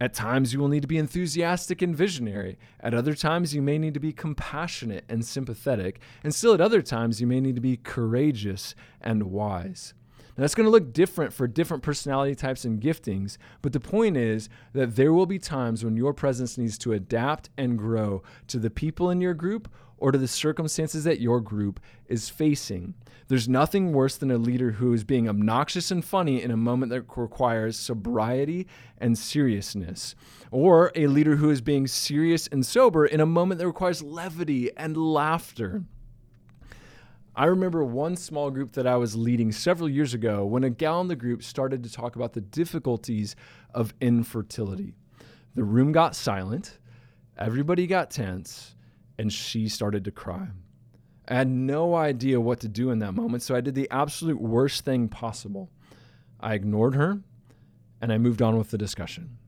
At 0.00 0.14
times, 0.14 0.54
you 0.54 0.60
will 0.60 0.68
need 0.68 0.80
to 0.80 0.88
be 0.88 0.96
enthusiastic 0.96 1.82
and 1.82 1.94
visionary. 1.94 2.58
At 2.80 2.94
other 2.94 3.12
times, 3.12 3.54
you 3.54 3.60
may 3.60 3.76
need 3.76 3.92
to 3.92 4.00
be 4.00 4.14
compassionate 4.14 5.04
and 5.10 5.26
sympathetic. 5.26 6.00
And 6.22 6.34
still, 6.34 6.54
at 6.54 6.62
other 6.62 6.80
times, 6.80 7.20
you 7.20 7.26
may 7.26 7.40
need 7.40 7.54
to 7.54 7.60
be 7.60 7.76
courageous 7.76 8.74
and 9.02 9.24
wise. 9.24 9.92
Now, 10.36 10.42
that's 10.42 10.54
going 10.54 10.66
to 10.66 10.70
look 10.70 10.92
different 10.92 11.32
for 11.32 11.46
different 11.46 11.82
personality 11.82 12.34
types 12.34 12.64
and 12.64 12.80
giftings, 12.80 13.38
but 13.62 13.72
the 13.72 13.80
point 13.80 14.16
is 14.16 14.48
that 14.72 14.96
there 14.96 15.12
will 15.12 15.26
be 15.26 15.38
times 15.38 15.84
when 15.84 15.96
your 15.96 16.12
presence 16.12 16.58
needs 16.58 16.76
to 16.78 16.92
adapt 16.92 17.50
and 17.56 17.78
grow 17.78 18.22
to 18.48 18.58
the 18.58 18.70
people 18.70 19.10
in 19.10 19.20
your 19.20 19.34
group 19.34 19.68
or 19.96 20.10
to 20.12 20.18
the 20.18 20.28
circumstances 20.28 21.04
that 21.04 21.20
your 21.20 21.40
group 21.40 21.80
is 22.08 22.28
facing. 22.28 22.94
There's 23.28 23.48
nothing 23.48 23.92
worse 23.92 24.16
than 24.16 24.30
a 24.30 24.36
leader 24.36 24.72
who 24.72 24.92
is 24.92 25.04
being 25.04 25.28
obnoxious 25.28 25.90
and 25.90 26.04
funny 26.04 26.42
in 26.42 26.50
a 26.50 26.56
moment 26.56 26.90
that 26.90 27.04
requires 27.16 27.78
sobriety 27.78 28.66
and 28.98 29.16
seriousness, 29.16 30.14
or 30.50 30.92
a 30.94 31.06
leader 31.06 31.36
who 31.36 31.48
is 31.48 31.60
being 31.60 31.86
serious 31.86 32.48
and 32.48 32.66
sober 32.66 33.06
in 33.06 33.20
a 33.20 33.26
moment 33.26 33.60
that 33.60 33.66
requires 33.66 34.02
levity 34.02 34.70
and 34.76 34.96
laughter. 34.96 35.84
I 37.36 37.46
remember 37.46 37.82
one 37.82 38.16
small 38.16 38.50
group 38.50 38.72
that 38.72 38.86
I 38.86 38.96
was 38.96 39.16
leading 39.16 39.50
several 39.50 39.88
years 39.88 40.14
ago 40.14 40.44
when 40.44 40.62
a 40.62 40.70
gal 40.70 41.00
in 41.00 41.08
the 41.08 41.16
group 41.16 41.42
started 41.42 41.82
to 41.82 41.92
talk 41.92 42.14
about 42.14 42.32
the 42.32 42.40
difficulties 42.40 43.34
of 43.74 43.92
infertility. 44.00 44.94
The 45.54 45.64
room 45.64 45.90
got 45.90 46.14
silent, 46.14 46.78
everybody 47.36 47.88
got 47.88 48.10
tense, 48.10 48.76
and 49.18 49.32
she 49.32 49.68
started 49.68 50.04
to 50.04 50.12
cry. 50.12 50.48
I 51.26 51.34
had 51.34 51.48
no 51.48 51.94
idea 51.96 52.40
what 52.40 52.60
to 52.60 52.68
do 52.68 52.90
in 52.90 53.00
that 53.00 53.14
moment, 53.14 53.42
so 53.42 53.56
I 53.56 53.60
did 53.60 53.74
the 53.74 53.90
absolute 53.90 54.40
worst 54.40 54.84
thing 54.84 55.08
possible. 55.08 55.70
I 56.38 56.54
ignored 56.54 56.94
her 56.94 57.20
and 58.00 58.12
I 58.12 58.18
moved 58.18 58.42
on 58.42 58.58
with 58.58 58.70
the 58.70 58.78
discussion. 58.78 59.38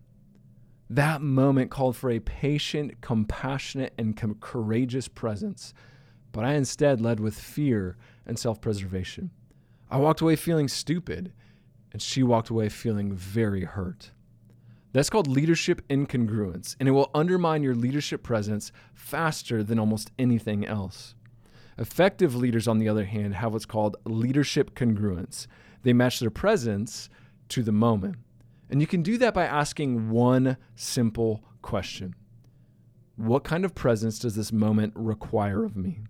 That 0.88 1.20
moment 1.20 1.70
called 1.70 1.96
for 1.96 2.10
a 2.10 2.20
patient, 2.20 3.00
compassionate, 3.00 3.92
and 3.98 4.16
com- 4.16 4.36
courageous 4.40 5.06
presence 5.08 5.74
but 6.36 6.44
I 6.44 6.52
instead 6.52 7.00
led 7.00 7.18
with 7.18 7.34
fear 7.34 7.96
and 8.26 8.38
self 8.38 8.60
preservation. 8.60 9.30
I 9.90 9.96
walked 9.96 10.20
away 10.20 10.36
feeling 10.36 10.68
stupid, 10.68 11.32
and 11.92 12.02
she 12.02 12.22
walked 12.22 12.50
away 12.50 12.68
feeling 12.68 13.14
very 13.14 13.64
hurt. 13.64 14.10
That's 14.92 15.08
called 15.08 15.28
leadership 15.28 15.80
incongruence, 15.88 16.76
and 16.78 16.90
it 16.90 16.92
will 16.92 17.10
undermine 17.14 17.62
your 17.62 17.74
leadership 17.74 18.22
presence 18.22 18.70
faster 18.92 19.62
than 19.62 19.78
almost 19.78 20.10
anything 20.18 20.66
else. 20.66 21.14
Effective 21.78 22.36
leaders, 22.36 22.68
on 22.68 22.80
the 22.80 22.88
other 22.88 23.06
hand, 23.06 23.36
have 23.36 23.54
what's 23.54 23.64
called 23.64 23.96
leadership 24.04 24.74
congruence. 24.74 25.46
They 25.84 25.94
match 25.94 26.20
their 26.20 26.28
presence 26.28 27.08
to 27.48 27.62
the 27.62 27.72
moment. 27.72 28.16
And 28.68 28.82
you 28.82 28.86
can 28.86 29.00
do 29.02 29.16
that 29.16 29.32
by 29.32 29.46
asking 29.46 30.10
one 30.10 30.58
simple 30.74 31.42
question 31.62 32.14
What 33.16 33.42
kind 33.42 33.64
of 33.64 33.74
presence 33.74 34.18
does 34.18 34.36
this 34.36 34.52
moment 34.52 34.92
require 34.94 35.64
of 35.64 35.78
me? 35.78 36.02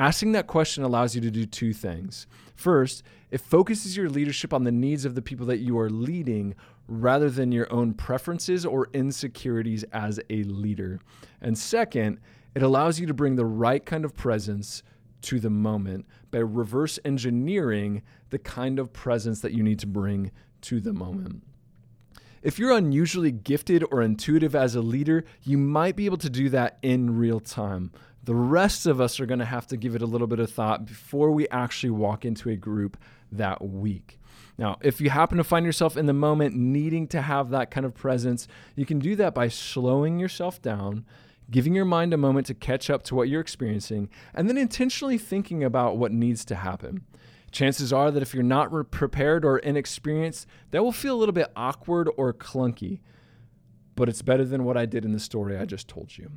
Asking 0.00 0.32
that 0.32 0.46
question 0.46 0.82
allows 0.82 1.14
you 1.14 1.20
to 1.20 1.30
do 1.30 1.44
two 1.44 1.74
things. 1.74 2.26
First, 2.56 3.02
it 3.30 3.42
focuses 3.42 3.98
your 3.98 4.08
leadership 4.08 4.54
on 4.54 4.64
the 4.64 4.72
needs 4.72 5.04
of 5.04 5.14
the 5.14 5.20
people 5.20 5.44
that 5.44 5.58
you 5.58 5.78
are 5.78 5.90
leading 5.90 6.54
rather 6.88 7.28
than 7.28 7.52
your 7.52 7.70
own 7.70 7.92
preferences 7.92 8.64
or 8.64 8.88
insecurities 8.94 9.84
as 9.92 10.18
a 10.30 10.42
leader. 10.44 11.00
And 11.42 11.58
second, 11.58 12.18
it 12.54 12.62
allows 12.62 12.98
you 12.98 13.06
to 13.08 13.12
bring 13.12 13.36
the 13.36 13.44
right 13.44 13.84
kind 13.84 14.06
of 14.06 14.16
presence 14.16 14.82
to 15.20 15.38
the 15.38 15.50
moment 15.50 16.06
by 16.30 16.38
reverse 16.38 16.98
engineering 17.04 18.00
the 18.30 18.38
kind 18.38 18.78
of 18.78 18.94
presence 18.94 19.40
that 19.42 19.52
you 19.52 19.62
need 19.62 19.80
to 19.80 19.86
bring 19.86 20.30
to 20.62 20.80
the 20.80 20.94
moment. 20.94 21.42
If 22.42 22.58
you're 22.58 22.72
unusually 22.72 23.32
gifted 23.32 23.84
or 23.90 24.00
intuitive 24.00 24.54
as 24.54 24.74
a 24.74 24.80
leader, 24.80 25.26
you 25.42 25.58
might 25.58 25.94
be 25.94 26.06
able 26.06 26.16
to 26.16 26.30
do 26.30 26.48
that 26.48 26.78
in 26.80 27.18
real 27.18 27.38
time. 27.38 27.92
The 28.30 28.36
rest 28.36 28.86
of 28.86 29.00
us 29.00 29.18
are 29.18 29.26
going 29.26 29.40
to 29.40 29.44
have 29.44 29.66
to 29.66 29.76
give 29.76 29.96
it 29.96 30.02
a 30.02 30.06
little 30.06 30.28
bit 30.28 30.38
of 30.38 30.52
thought 30.52 30.86
before 30.86 31.32
we 31.32 31.48
actually 31.48 31.90
walk 31.90 32.24
into 32.24 32.48
a 32.48 32.54
group 32.54 32.96
that 33.32 33.60
week. 33.60 34.20
Now, 34.56 34.78
if 34.82 35.00
you 35.00 35.10
happen 35.10 35.38
to 35.38 35.42
find 35.42 35.66
yourself 35.66 35.96
in 35.96 36.06
the 36.06 36.12
moment 36.12 36.54
needing 36.54 37.08
to 37.08 37.22
have 37.22 37.50
that 37.50 37.72
kind 37.72 37.84
of 37.84 37.92
presence, 37.92 38.46
you 38.76 38.86
can 38.86 39.00
do 39.00 39.16
that 39.16 39.34
by 39.34 39.48
slowing 39.48 40.20
yourself 40.20 40.62
down, 40.62 41.04
giving 41.50 41.74
your 41.74 41.84
mind 41.84 42.14
a 42.14 42.16
moment 42.16 42.46
to 42.46 42.54
catch 42.54 42.88
up 42.88 43.02
to 43.06 43.16
what 43.16 43.28
you're 43.28 43.40
experiencing, 43.40 44.08
and 44.32 44.48
then 44.48 44.56
intentionally 44.56 45.18
thinking 45.18 45.64
about 45.64 45.96
what 45.96 46.12
needs 46.12 46.44
to 46.44 46.54
happen. 46.54 47.04
Chances 47.50 47.92
are 47.92 48.12
that 48.12 48.22
if 48.22 48.32
you're 48.32 48.44
not 48.44 48.70
prepared 48.92 49.44
or 49.44 49.58
inexperienced, 49.58 50.46
that 50.70 50.84
will 50.84 50.92
feel 50.92 51.16
a 51.16 51.18
little 51.18 51.32
bit 51.32 51.50
awkward 51.56 52.08
or 52.16 52.32
clunky. 52.32 53.00
But 53.96 54.08
it's 54.08 54.22
better 54.22 54.44
than 54.44 54.62
what 54.62 54.76
I 54.76 54.86
did 54.86 55.04
in 55.04 55.10
the 55.10 55.18
story 55.18 55.58
I 55.58 55.64
just 55.64 55.88
told 55.88 56.16
you. 56.16 56.30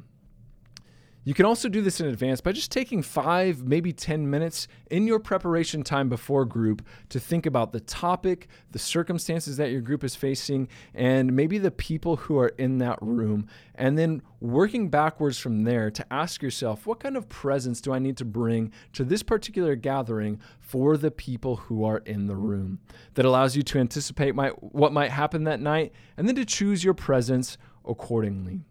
You 1.25 1.34
can 1.34 1.46
also 1.46 1.70
do 1.70 1.82
this 1.82 2.01
in 2.01 2.08
advance 2.08 2.42
by 2.42 2.51
just 2.51 2.70
taking 2.70 3.01
five, 3.01 3.63
maybe 3.63 3.94
10 3.94 4.30
minutes 4.30 4.68
in 4.92 5.08
your 5.08 5.20
preparation 5.20 5.82
time 5.82 6.10
before 6.10 6.44
group 6.44 6.86
to 7.10 7.20
think 7.20 7.46
about 7.46 7.72
the 7.72 7.80
topic, 7.80 8.50
the 8.72 8.80
circumstances 8.80 9.56
that 9.56 9.72
your 9.72 9.80
group 9.80 10.03
is 10.03 10.18
facing, 10.18 10.68
and 10.94 11.34
maybe 11.34 11.58
the 11.58 11.72
people 11.72 12.18
who 12.18 12.38
are 12.38 12.50
in 12.50 12.80
that 12.80 13.01
room. 13.01 13.48
And 13.75 13.98
then 13.98 14.22
working 14.42 14.89
backwards 14.89 15.39
from 15.39 15.63
there 15.63 15.89
to 15.92 16.13
ask 16.13 16.42
yourself, 16.42 16.86
what 16.86 17.00
kind 17.00 17.15
of 17.15 17.30
presence 17.30 17.80
do 17.80 17.94
I 17.94 18.00
need 18.00 18.18
to 18.18 18.25
bring 18.25 18.74
to 18.92 19.06
this 19.06 19.24
particular 19.24 19.77
gathering 19.77 20.42
for 20.60 20.98
the 20.98 21.12
people 21.12 21.56
who 21.56 21.86
are 21.86 22.00
in 22.00 22.27
the 22.27 22.36
room? 22.36 22.80
That 23.13 23.24
allows 23.24 23.56
you 23.56 23.63
to 23.63 23.80
anticipate 23.80 24.36
my, 24.36 24.50
what 24.50 24.92
might 24.92 25.12
happen 25.12 25.46
that 25.46 25.62
night 25.62 25.94
and 26.18 26.27
then 26.27 26.36
to 26.36 26.44
choose 26.44 26.84
your 26.84 26.94
presence 26.94 27.58
accordingly. 27.86 28.65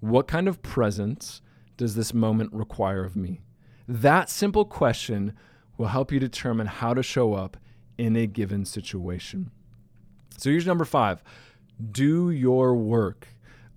What 0.00 0.28
kind 0.28 0.48
of 0.48 0.62
presence 0.62 1.40
does 1.76 1.94
this 1.94 2.12
moment 2.12 2.52
require 2.52 3.04
of 3.04 3.16
me? 3.16 3.40
That 3.88 4.30
simple 4.30 4.64
question 4.64 5.34
will 5.78 5.88
help 5.88 6.10
you 6.12 6.18
determine 6.18 6.66
how 6.66 6.94
to 6.94 7.02
show 7.02 7.34
up 7.34 7.56
in 7.98 8.16
a 8.16 8.26
given 8.26 8.64
situation. 8.64 9.50
So 10.38 10.50
here's 10.50 10.66
number 10.66 10.84
five 10.84 11.22
do 11.92 12.30
your 12.30 12.74
work. 12.74 13.28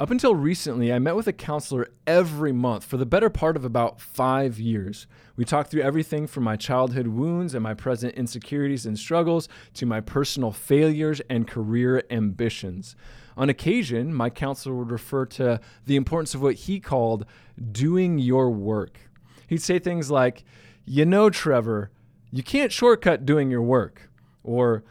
Up 0.02 0.12
until 0.12 0.34
recently, 0.34 0.94
I 0.94 1.00
met 1.00 1.18
with 1.18 1.28
a 1.28 1.34
counselor 1.34 1.90
every 2.08 2.54
month 2.54 2.86
for 2.86 2.96
the 2.96 3.06
better 3.06 3.30
part 3.30 3.58
of 3.58 3.66
about 3.66 4.00
five 4.00 4.58
years. 4.58 5.08
We 5.36 5.44
talked 5.44 5.72
through 5.72 5.82
everything 5.82 6.26
from 6.26 6.46
my 6.46 6.56
childhood 6.56 7.08
wounds 7.08 7.54
and 7.54 7.62
my 7.62 7.74
present 7.74 8.16
insecurities 8.16 8.86
and 8.86 8.98
struggles 8.98 9.50
to 9.74 9.86
my 9.86 10.00
personal 10.00 10.54
failures 10.54 11.20
and 11.30 11.46
career 11.46 12.02
ambitions. 12.10 12.96
On 13.40 13.48
occasion, 13.48 14.14
my 14.14 14.30
counselor 14.30 14.76
would 14.76 14.92
refer 14.92 15.26
to 15.26 15.62
the 15.86 15.96
importance 15.96 16.36
of 16.36 16.42
what 16.42 16.56
he 16.56 16.82
called 16.82 17.26
doing 17.72 18.20
your 18.20 18.52
work. 18.52 19.00
He'd 19.48 19.62
say 19.62 19.80
things 19.80 20.12
like, 20.12 20.44
You 20.84 21.06
know, 21.06 21.30
Trevor, 21.30 21.90
you 22.32 22.44
can't 22.44 22.70
shortcut 22.70 23.26
doing 23.26 23.50
your 23.50 23.62
work. 23.62 24.10
Or, 24.44 24.84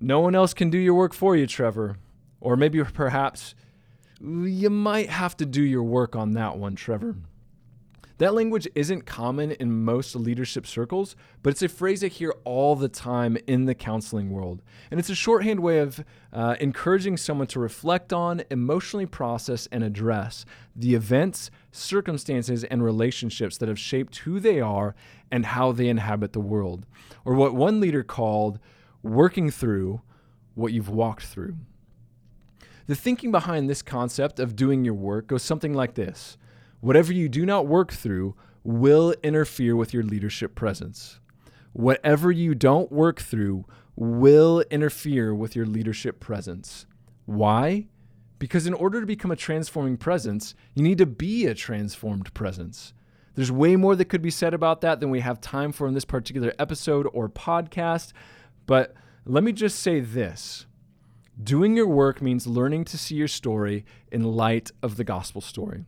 No 0.00 0.18
one 0.18 0.34
else 0.34 0.54
can 0.54 0.70
do 0.70 0.78
your 0.78 0.94
work 0.94 1.14
for 1.14 1.36
you, 1.36 1.46
Trevor. 1.46 1.96
Or 2.40 2.56
maybe 2.56 2.82
perhaps, 2.82 3.54
You 4.20 4.70
might 4.70 5.08
have 5.08 5.36
to 5.36 5.46
do 5.46 5.62
your 5.62 5.84
work 5.84 6.16
on 6.16 6.32
that 6.32 6.58
one, 6.58 6.74
Trevor. 6.74 7.14
That 8.18 8.34
language 8.34 8.68
isn't 8.76 9.06
common 9.06 9.50
in 9.52 9.84
most 9.84 10.14
leadership 10.14 10.68
circles, 10.68 11.16
but 11.42 11.50
it's 11.50 11.62
a 11.62 11.68
phrase 11.68 12.04
I 12.04 12.08
hear 12.08 12.32
all 12.44 12.76
the 12.76 12.88
time 12.88 13.36
in 13.48 13.64
the 13.64 13.74
counseling 13.74 14.30
world. 14.30 14.62
And 14.90 15.00
it's 15.00 15.10
a 15.10 15.16
shorthand 15.16 15.60
way 15.60 15.80
of 15.80 16.04
uh, 16.32 16.54
encouraging 16.60 17.16
someone 17.16 17.48
to 17.48 17.58
reflect 17.58 18.12
on, 18.12 18.44
emotionally 18.50 19.06
process, 19.06 19.66
and 19.72 19.82
address 19.82 20.44
the 20.76 20.94
events, 20.94 21.50
circumstances, 21.72 22.62
and 22.62 22.84
relationships 22.84 23.58
that 23.58 23.68
have 23.68 23.80
shaped 23.80 24.18
who 24.18 24.38
they 24.38 24.60
are 24.60 24.94
and 25.32 25.46
how 25.46 25.72
they 25.72 25.88
inhabit 25.88 26.32
the 26.32 26.40
world. 26.40 26.86
Or 27.24 27.34
what 27.34 27.54
one 27.54 27.80
leader 27.80 28.04
called 28.04 28.60
working 29.02 29.50
through 29.50 30.02
what 30.54 30.72
you've 30.72 30.88
walked 30.88 31.24
through. 31.24 31.56
The 32.86 32.94
thinking 32.94 33.32
behind 33.32 33.68
this 33.68 33.82
concept 33.82 34.38
of 34.38 34.54
doing 34.54 34.84
your 34.84 34.94
work 34.94 35.26
goes 35.26 35.42
something 35.42 35.74
like 35.74 35.94
this 35.94 36.36
Whatever 36.84 37.14
you 37.14 37.30
do 37.30 37.46
not 37.46 37.66
work 37.66 37.94
through 37.94 38.34
will 38.62 39.14
interfere 39.22 39.74
with 39.74 39.94
your 39.94 40.02
leadership 40.02 40.54
presence. 40.54 41.18
Whatever 41.72 42.30
you 42.30 42.54
don't 42.54 42.92
work 42.92 43.22
through 43.22 43.64
will 43.96 44.62
interfere 44.70 45.34
with 45.34 45.56
your 45.56 45.64
leadership 45.64 46.20
presence. 46.20 46.84
Why? 47.24 47.86
Because 48.38 48.66
in 48.66 48.74
order 48.74 49.00
to 49.00 49.06
become 49.06 49.30
a 49.30 49.36
transforming 49.36 49.96
presence, 49.96 50.54
you 50.74 50.82
need 50.82 50.98
to 50.98 51.06
be 51.06 51.46
a 51.46 51.54
transformed 51.54 52.34
presence. 52.34 52.92
There's 53.34 53.50
way 53.50 53.76
more 53.76 53.96
that 53.96 54.10
could 54.10 54.20
be 54.20 54.30
said 54.30 54.52
about 54.52 54.82
that 54.82 55.00
than 55.00 55.08
we 55.08 55.20
have 55.20 55.40
time 55.40 55.72
for 55.72 55.88
in 55.88 55.94
this 55.94 56.04
particular 56.04 56.52
episode 56.58 57.08
or 57.14 57.30
podcast, 57.30 58.12
but 58.66 58.92
let 59.24 59.42
me 59.42 59.52
just 59.52 59.78
say 59.78 60.00
this. 60.00 60.66
Doing 61.42 61.78
your 61.78 61.88
work 61.88 62.20
means 62.20 62.46
learning 62.46 62.84
to 62.84 62.98
see 62.98 63.14
your 63.14 63.26
story 63.26 63.86
in 64.12 64.22
light 64.22 64.70
of 64.82 64.98
the 64.98 65.04
gospel 65.04 65.40
story. 65.40 65.86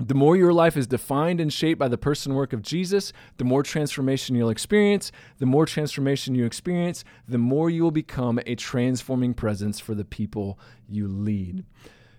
The 0.00 0.14
more 0.14 0.34
your 0.34 0.54
life 0.54 0.78
is 0.78 0.86
defined 0.86 1.40
and 1.40 1.52
shaped 1.52 1.78
by 1.78 1.88
the 1.88 1.98
person 1.98 2.32
work 2.32 2.54
of 2.54 2.62
Jesus, 2.62 3.12
the 3.36 3.44
more 3.44 3.62
transformation 3.62 4.34
you'll 4.34 4.48
experience. 4.48 5.12
The 5.38 5.46
more 5.46 5.66
transformation 5.66 6.34
you 6.34 6.46
experience, 6.46 7.04
the 7.28 7.36
more 7.36 7.68
you 7.68 7.82
will 7.82 7.90
become 7.90 8.40
a 8.46 8.54
transforming 8.54 9.34
presence 9.34 9.78
for 9.78 9.94
the 9.94 10.06
people 10.06 10.58
you 10.88 11.06
lead. 11.06 11.66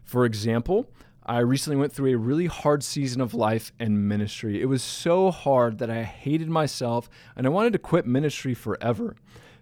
For 0.03 0.25
example, 0.25 0.91
I 1.25 1.39
recently 1.39 1.77
went 1.77 1.91
through 1.91 2.13
a 2.13 2.17
really 2.17 2.45
hard 2.45 2.83
season 2.83 3.19
of 3.19 3.33
life 3.33 3.71
and 3.79 4.07
ministry. 4.07 4.61
It 4.61 4.65
was 4.65 4.83
so 4.83 5.31
hard 5.31 5.79
that 5.79 5.89
I 5.89 6.03
hated 6.03 6.50
myself 6.50 7.09
and 7.35 7.47
I 7.47 7.50
wanted 7.50 7.73
to 7.73 7.79
quit 7.79 8.05
ministry 8.05 8.53
forever. 8.53 9.15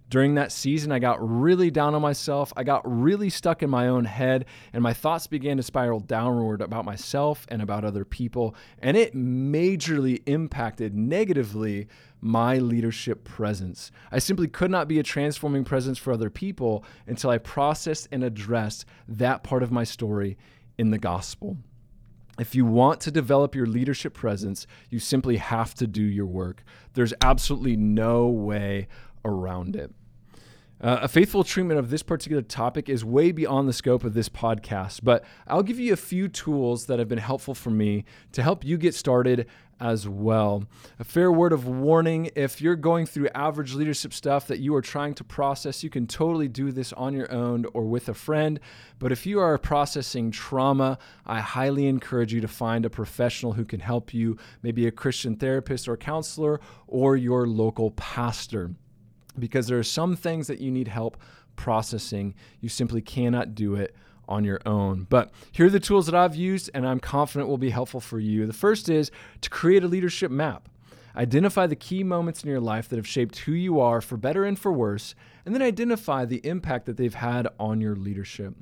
During 0.09 0.35
that 0.35 0.51
season, 0.51 0.91
I 0.91 0.97
got 0.97 1.17
really 1.21 1.69
down 1.69 1.93
on 1.93 2.01
myself. 2.01 2.51
I 2.57 2.63
got 2.63 2.81
really 2.83 3.29
stuck 3.29 3.61
in 3.61 3.69
my 3.69 3.87
own 3.87 4.05
head, 4.05 4.45
and 4.73 4.81
my 4.81 4.91
thoughts 4.91 5.27
began 5.27 5.57
to 5.57 5.63
spiral 5.63 5.99
downward 5.99 6.61
about 6.61 6.83
myself 6.83 7.45
and 7.49 7.61
about 7.61 7.85
other 7.85 8.03
people. 8.05 8.55
And 8.79 8.97
it 8.97 9.15
majorly 9.15 10.23
impacted 10.25 10.95
negatively 10.95 11.87
my 12.21 12.57
leadership 12.57 13.23
presence. 13.23 13.91
I 14.11 14.17
simply 14.17 14.47
could 14.47 14.71
not 14.71 14.87
be 14.87 14.97
a 14.97 15.03
transforming 15.03 15.63
presence 15.63 15.99
for 15.99 16.11
other 16.11 16.31
people 16.31 16.83
until 17.05 17.29
I 17.29 17.37
processed 17.37 18.07
and 18.11 18.23
addressed 18.23 18.85
that 19.07 19.43
part 19.43 19.61
of 19.61 19.71
my 19.71 19.83
story 19.83 20.37
in 20.79 20.89
the 20.89 20.97
gospel. 20.97 21.57
If 22.39 22.55
you 22.55 22.65
want 22.65 23.01
to 23.01 23.11
develop 23.11 23.53
your 23.53 23.67
leadership 23.67 24.13
presence, 24.13 24.65
you 24.89 24.97
simply 24.97 25.37
have 25.37 25.75
to 25.75 25.85
do 25.85 26.01
your 26.01 26.25
work. 26.25 26.63
There's 26.93 27.13
absolutely 27.21 27.75
no 27.75 28.27
way 28.27 28.87
around 29.25 29.75
it. 29.75 29.91
Uh, 30.81 30.99
a 31.01 31.07
faithful 31.09 31.43
treatment 31.43 31.77
of 31.77 31.89
this 31.89 32.01
particular 32.01 32.41
topic 32.41 32.87
is 32.87 33.03
way 33.03 33.33
beyond 33.33 33.67
the 33.67 33.73
scope 33.73 34.05
of 34.05 34.13
this 34.13 34.29
podcast, 34.29 35.01
but 35.03 35.25
I'll 35.45 35.61
give 35.61 35.77
you 35.77 35.91
a 35.91 35.97
few 35.97 36.29
tools 36.29 36.85
that 36.85 36.99
have 36.99 37.09
been 37.09 37.17
helpful 37.17 37.53
for 37.53 37.69
me 37.69 38.05
to 38.31 38.41
help 38.41 38.63
you 38.63 38.77
get 38.77 38.95
started 38.95 39.47
as 39.81 40.07
well. 40.07 40.63
A 40.97 41.03
fair 41.03 41.33
word 41.33 41.51
of 41.51 41.67
warning 41.67 42.31
if 42.33 42.61
you're 42.61 42.77
going 42.77 43.05
through 43.05 43.27
average 43.35 43.73
leadership 43.73 44.13
stuff 44.13 44.47
that 44.47 44.59
you 44.59 44.73
are 44.73 44.81
trying 44.81 45.15
to 45.15 45.23
process, 45.25 45.83
you 45.83 45.89
can 45.89 46.07
totally 46.07 46.47
do 46.47 46.71
this 46.71 46.93
on 46.93 47.13
your 47.13 47.29
own 47.29 47.65
or 47.73 47.83
with 47.83 48.07
a 48.07 48.13
friend. 48.13 48.61
But 48.99 49.11
if 49.11 49.25
you 49.25 49.41
are 49.41 49.57
processing 49.57 50.31
trauma, 50.31 50.97
I 51.25 51.41
highly 51.41 51.87
encourage 51.87 52.33
you 52.33 52.39
to 52.39 52.47
find 52.47 52.85
a 52.85 52.89
professional 52.89 53.53
who 53.53 53.65
can 53.65 53.81
help 53.81 54.13
you, 54.13 54.37
maybe 54.63 54.87
a 54.87 54.91
Christian 54.91 55.35
therapist 55.35 55.89
or 55.89 55.97
counselor 55.97 56.61
or 56.87 57.17
your 57.17 57.47
local 57.47 57.91
pastor 57.91 58.71
because 59.37 59.67
there 59.67 59.77
are 59.77 59.83
some 59.83 60.15
things 60.15 60.47
that 60.47 60.59
you 60.59 60.71
need 60.71 60.87
help 60.87 61.17
processing. 61.55 62.33
You 62.61 62.69
simply 62.69 63.01
cannot 63.01 63.53
do 63.53 63.75
it 63.75 63.95
on 64.27 64.43
your 64.43 64.61
own. 64.65 65.07
But 65.09 65.31
here 65.51 65.65
are 65.65 65.71
the 65.71 65.79
tools 65.79 66.05
that 66.05 66.15
I've 66.15 66.35
used 66.35 66.69
and 66.73 66.87
I'm 66.87 66.99
confident 66.99 67.49
will 67.49 67.57
be 67.57 67.71
helpful 67.71 67.99
for 67.99 68.19
you. 68.19 68.45
The 68.45 68.53
first 68.53 68.87
is 68.87 69.11
to 69.41 69.49
create 69.49 69.83
a 69.83 69.87
leadership 69.87 70.31
map. 70.31 70.69
Identify 71.15 71.67
the 71.67 71.75
key 71.75 72.03
moments 72.03 72.43
in 72.43 72.49
your 72.49 72.59
life 72.59 72.87
that 72.87 72.95
have 72.95 73.07
shaped 73.07 73.39
who 73.39 73.51
you 73.51 73.79
are 73.79 73.99
for 73.99 74.15
better 74.15 74.45
and 74.45 74.57
for 74.57 74.71
worse, 74.71 75.15
and 75.45 75.53
then 75.53 75.61
identify 75.61 76.23
the 76.23 76.45
impact 76.45 76.85
that 76.85 76.97
they've 76.97 77.15
had 77.15 77.47
on 77.59 77.81
your 77.81 77.95
leadership. 77.95 78.53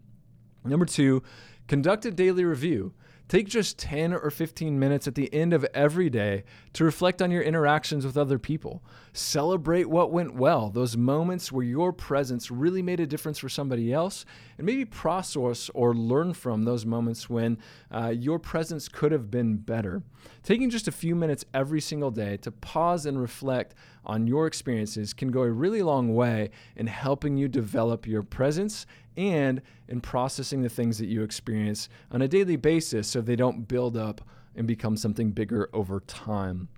Number 0.64 0.86
two, 0.86 1.22
conduct 1.68 2.06
a 2.06 2.12
daily 2.12 2.46
review. 2.46 2.94
Take 3.28 3.48
just 3.50 3.78
10 3.80 4.14
or 4.14 4.30
15 4.30 4.80
minutes 4.80 5.06
at 5.06 5.16
the 5.16 5.34
end 5.34 5.52
of 5.52 5.66
every 5.74 6.10
day 6.10 6.46
to 6.74 6.86
reflect 6.86 7.22
on 7.22 7.30
your 7.30 7.42
interactions 7.42 8.06
with 8.06 8.16
other 8.16 8.40
people. 8.40 8.82
Celebrate 9.12 9.90
what 9.90 10.12
went 10.12 10.36
well, 10.36 10.70
those 10.70 10.96
moments 10.96 11.52
where 11.52 11.66
your 11.66 11.92
presence 11.92 12.50
really 12.50 12.82
made 12.82 13.02
a 13.02 13.08
difference 13.08 13.38
for 13.38 13.50
somebody 13.50 13.92
else, 13.92 14.26
and 14.58 14.66
maybe 14.66 14.86
process 14.86 15.70
or 15.74 15.94
learn 15.94 16.34
from 16.34 16.64
those 16.64 16.86
moments 16.86 17.30
when 17.30 17.58
uh, 17.92 18.14
your 18.16 18.40
presence 18.40 18.88
could 18.88 19.12
have 19.12 19.30
been 19.30 19.58
better. 19.58 20.04
Taking 20.44 20.70
just 20.70 20.88
a 20.88 20.92
few 20.94 21.14
minutes 21.14 21.44
every 21.54 21.82
single 21.82 22.12
day 22.12 22.38
to 22.38 22.52
pause 22.52 23.06
and 23.06 23.20
reflect 23.20 23.76
on 24.08 24.26
your 24.26 24.48
experiences 24.48 25.14
can 25.14 25.30
go 25.30 25.44
a 25.44 25.52
really 25.52 25.84
long 25.84 26.16
way 26.16 26.50
in 26.76 26.88
helping 26.88 27.38
you 27.38 27.48
develop 27.48 28.08
your 28.08 28.24
presence 28.24 28.86
and 29.16 29.62
in 29.88 30.02
processing 30.02 30.64
the 30.64 30.70
things 30.70 30.98
that 30.98 31.08
you 31.08 31.22
experience 31.22 31.90
on 32.12 32.22
a 32.22 32.28
daily 32.28 32.56
basis 32.56 33.08
so 33.08 33.22
they 33.22 33.36
don't 33.36 33.68
build 33.68 33.96
up 33.96 34.22
and 34.56 34.66
become 34.68 34.98
something 34.98 35.32
bigger 35.32 35.70
over 35.74 36.00
time. 36.02 36.70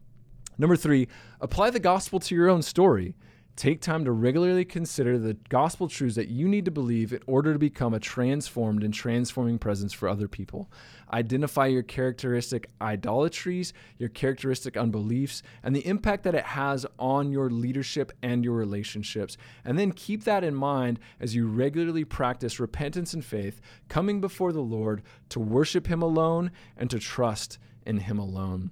Number 0.58 0.76
three, 0.76 1.08
apply 1.40 1.70
the 1.70 1.80
gospel 1.80 2.20
to 2.20 2.36
your 2.36 2.50
own 2.50 2.62
story. 2.62 3.16
Take 3.60 3.82
time 3.82 4.06
to 4.06 4.14
regularly 4.14 4.64
consider 4.64 5.20
the 5.20 5.34
gospel 5.50 5.90
truths 5.90 6.16
that 6.16 6.30
you 6.30 6.48
need 6.48 6.64
to 6.64 6.72
believe 6.72 7.12
in 7.12 7.20
order 7.28 7.52
to 7.52 7.60
become 7.60 7.94
a 7.94 8.00
transformed 8.00 8.86
and 8.86 8.94
transforming 8.94 9.60
presence 9.60 9.92
for 9.92 10.08
other 10.08 10.30
people. 10.30 10.72
Identify 11.12 11.66
your 11.66 11.84
characteristic 11.84 12.70
idolatries, 12.82 13.74
your 13.98 14.08
characteristic 14.08 14.78
unbeliefs, 14.78 15.44
and 15.62 15.76
the 15.76 15.86
impact 15.86 16.24
that 16.24 16.36
it 16.36 16.46
has 16.46 16.86
on 16.98 17.34
your 17.34 17.50
leadership 17.50 18.14
and 18.24 18.46
your 18.46 18.56
relationships. 18.56 19.36
And 19.66 19.78
then 19.78 19.92
keep 19.92 20.24
that 20.24 20.46
in 20.46 20.56
mind 20.56 20.98
as 21.20 21.36
you 21.36 21.46
regularly 21.46 22.06
practice 22.06 22.62
repentance 22.62 23.14
and 23.14 23.26
faith, 23.26 23.60
coming 23.90 24.22
before 24.22 24.54
the 24.54 24.62
Lord 24.62 25.02
to 25.28 25.40
worship 25.42 25.88
Him 25.88 26.02
alone 26.02 26.52
and 26.78 26.90
to 26.92 26.98
trust 26.98 27.58
in 27.86 27.98
Him 27.98 28.20
alone. 28.20 28.72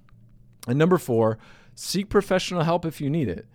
And 0.66 0.80
number 0.80 0.98
four, 0.98 1.40
seek 1.76 2.08
professional 2.08 2.64
help 2.64 2.86
if 2.86 3.02
you 3.02 3.10
need 3.10 3.28
it. 3.28 3.48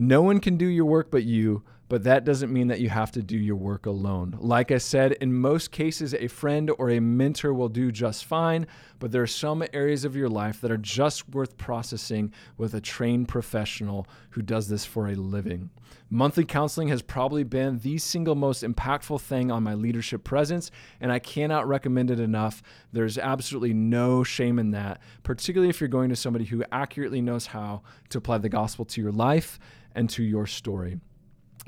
No 0.00 0.22
one 0.22 0.38
can 0.38 0.56
do 0.56 0.66
your 0.66 0.84
work 0.84 1.10
but 1.10 1.24
you, 1.24 1.64
but 1.88 2.04
that 2.04 2.24
doesn't 2.24 2.52
mean 2.52 2.68
that 2.68 2.80
you 2.80 2.90
have 2.90 3.10
to 3.12 3.22
do 3.22 3.36
your 3.36 3.56
work 3.56 3.86
alone. 3.86 4.36
Like 4.40 4.70
I 4.70 4.78
said, 4.78 5.12
in 5.12 5.32
most 5.32 5.72
cases, 5.72 6.14
a 6.14 6.28
friend 6.28 6.70
or 6.78 6.90
a 6.90 7.00
mentor 7.00 7.54
will 7.54 7.68
do 7.68 7.90
just 7.90 8.24
fine, 8.24 8.66
but 8.98 9.10
there 9.10 9.22
are 9.22 9.26
some 9.26 9.64
areas 9.72 10.04
of 10.04 10.14
your 10.16 10.28
life 10.28 10.60
that 10.60 10.70
are 10.70 10.76
just 10.76 11.28
worth 11.30 11.56
processing 11.56 12.32
with 12.56 12.74
a 12.74 12.80
trained 12.80 13.28
professional 13.28 14.06
who 14.30 14.42
does 14.42 14.68
this 14.68 14.84
for 14.84 15.08
a 15.08 15.14
living. 15.14 15.70
Monthly 16.10 16.44
counseling 16.44 16.88
has 16.88 17.02
probably 17.02 17.44
been 17.44 17.78
the 17.78 17.98
single 17.98 18.34
most 18.34 18.62
impactful 18.62 19.20
thing 19.20 19.50
on 19.50 19.62
my 19.62 19.74
leadership 19.74 20.24
presence, 20.24 20.70
and 21.00 21.12
I 21.12 21.18
cannot 21.18 21.68
recommend 21.68 22.10
it 22.10 22.20
enough. 22.20 22.62
There's 22.92 23.18
absolutely 23.18 23.74
no 23.74 24.24
shame 24.24 24.58
in 24.58 24.70
that, 24.70 25.00
particularly 25.22 25.68
if 25.68 25.80
you're 25.80 25.88
going 25.88 26.08
to 26.08 26.16
somebody 26.16 26.46
who 26.46 26.64
accurately 26.72 27.20
knows 27.20 27.46
how 27.46 27.82
to 28.08 28.18
apply 28.18 28.38
the 28.38 28.48
gospel 28.48 28.84
to 28.86 29.02
your 29.02 29.12
life 29.12 29.58
and 29.94 30.08
to 30.10 30.22
your 30.22 30.46
story. 30.46 30.98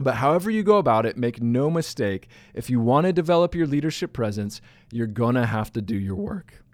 But 0.00 0.14
however 0.14 0.50
you 0.50 0.62
go 0.62 0.78
about 0.78 1.04
it, 1.04 1.18
make 1.18 1.42
no 1.42 1.70
mistake, 1.70 2.28
if 2.54 2.70
you 2.70 2.80
want 2.80 3.06
to 3.06 3.12
develop 3.12 3.54
your 3.54 3.66
leadership 3.66 4.14
presence, 4.14 4.62
you're 4.90 5.06
going 5.06 5.34
to 5.34 5.44
have 5.44 5.70
to 5.74 5.82
do 5.82 5.94
your 5.94 6.16
work. 6.16 6.64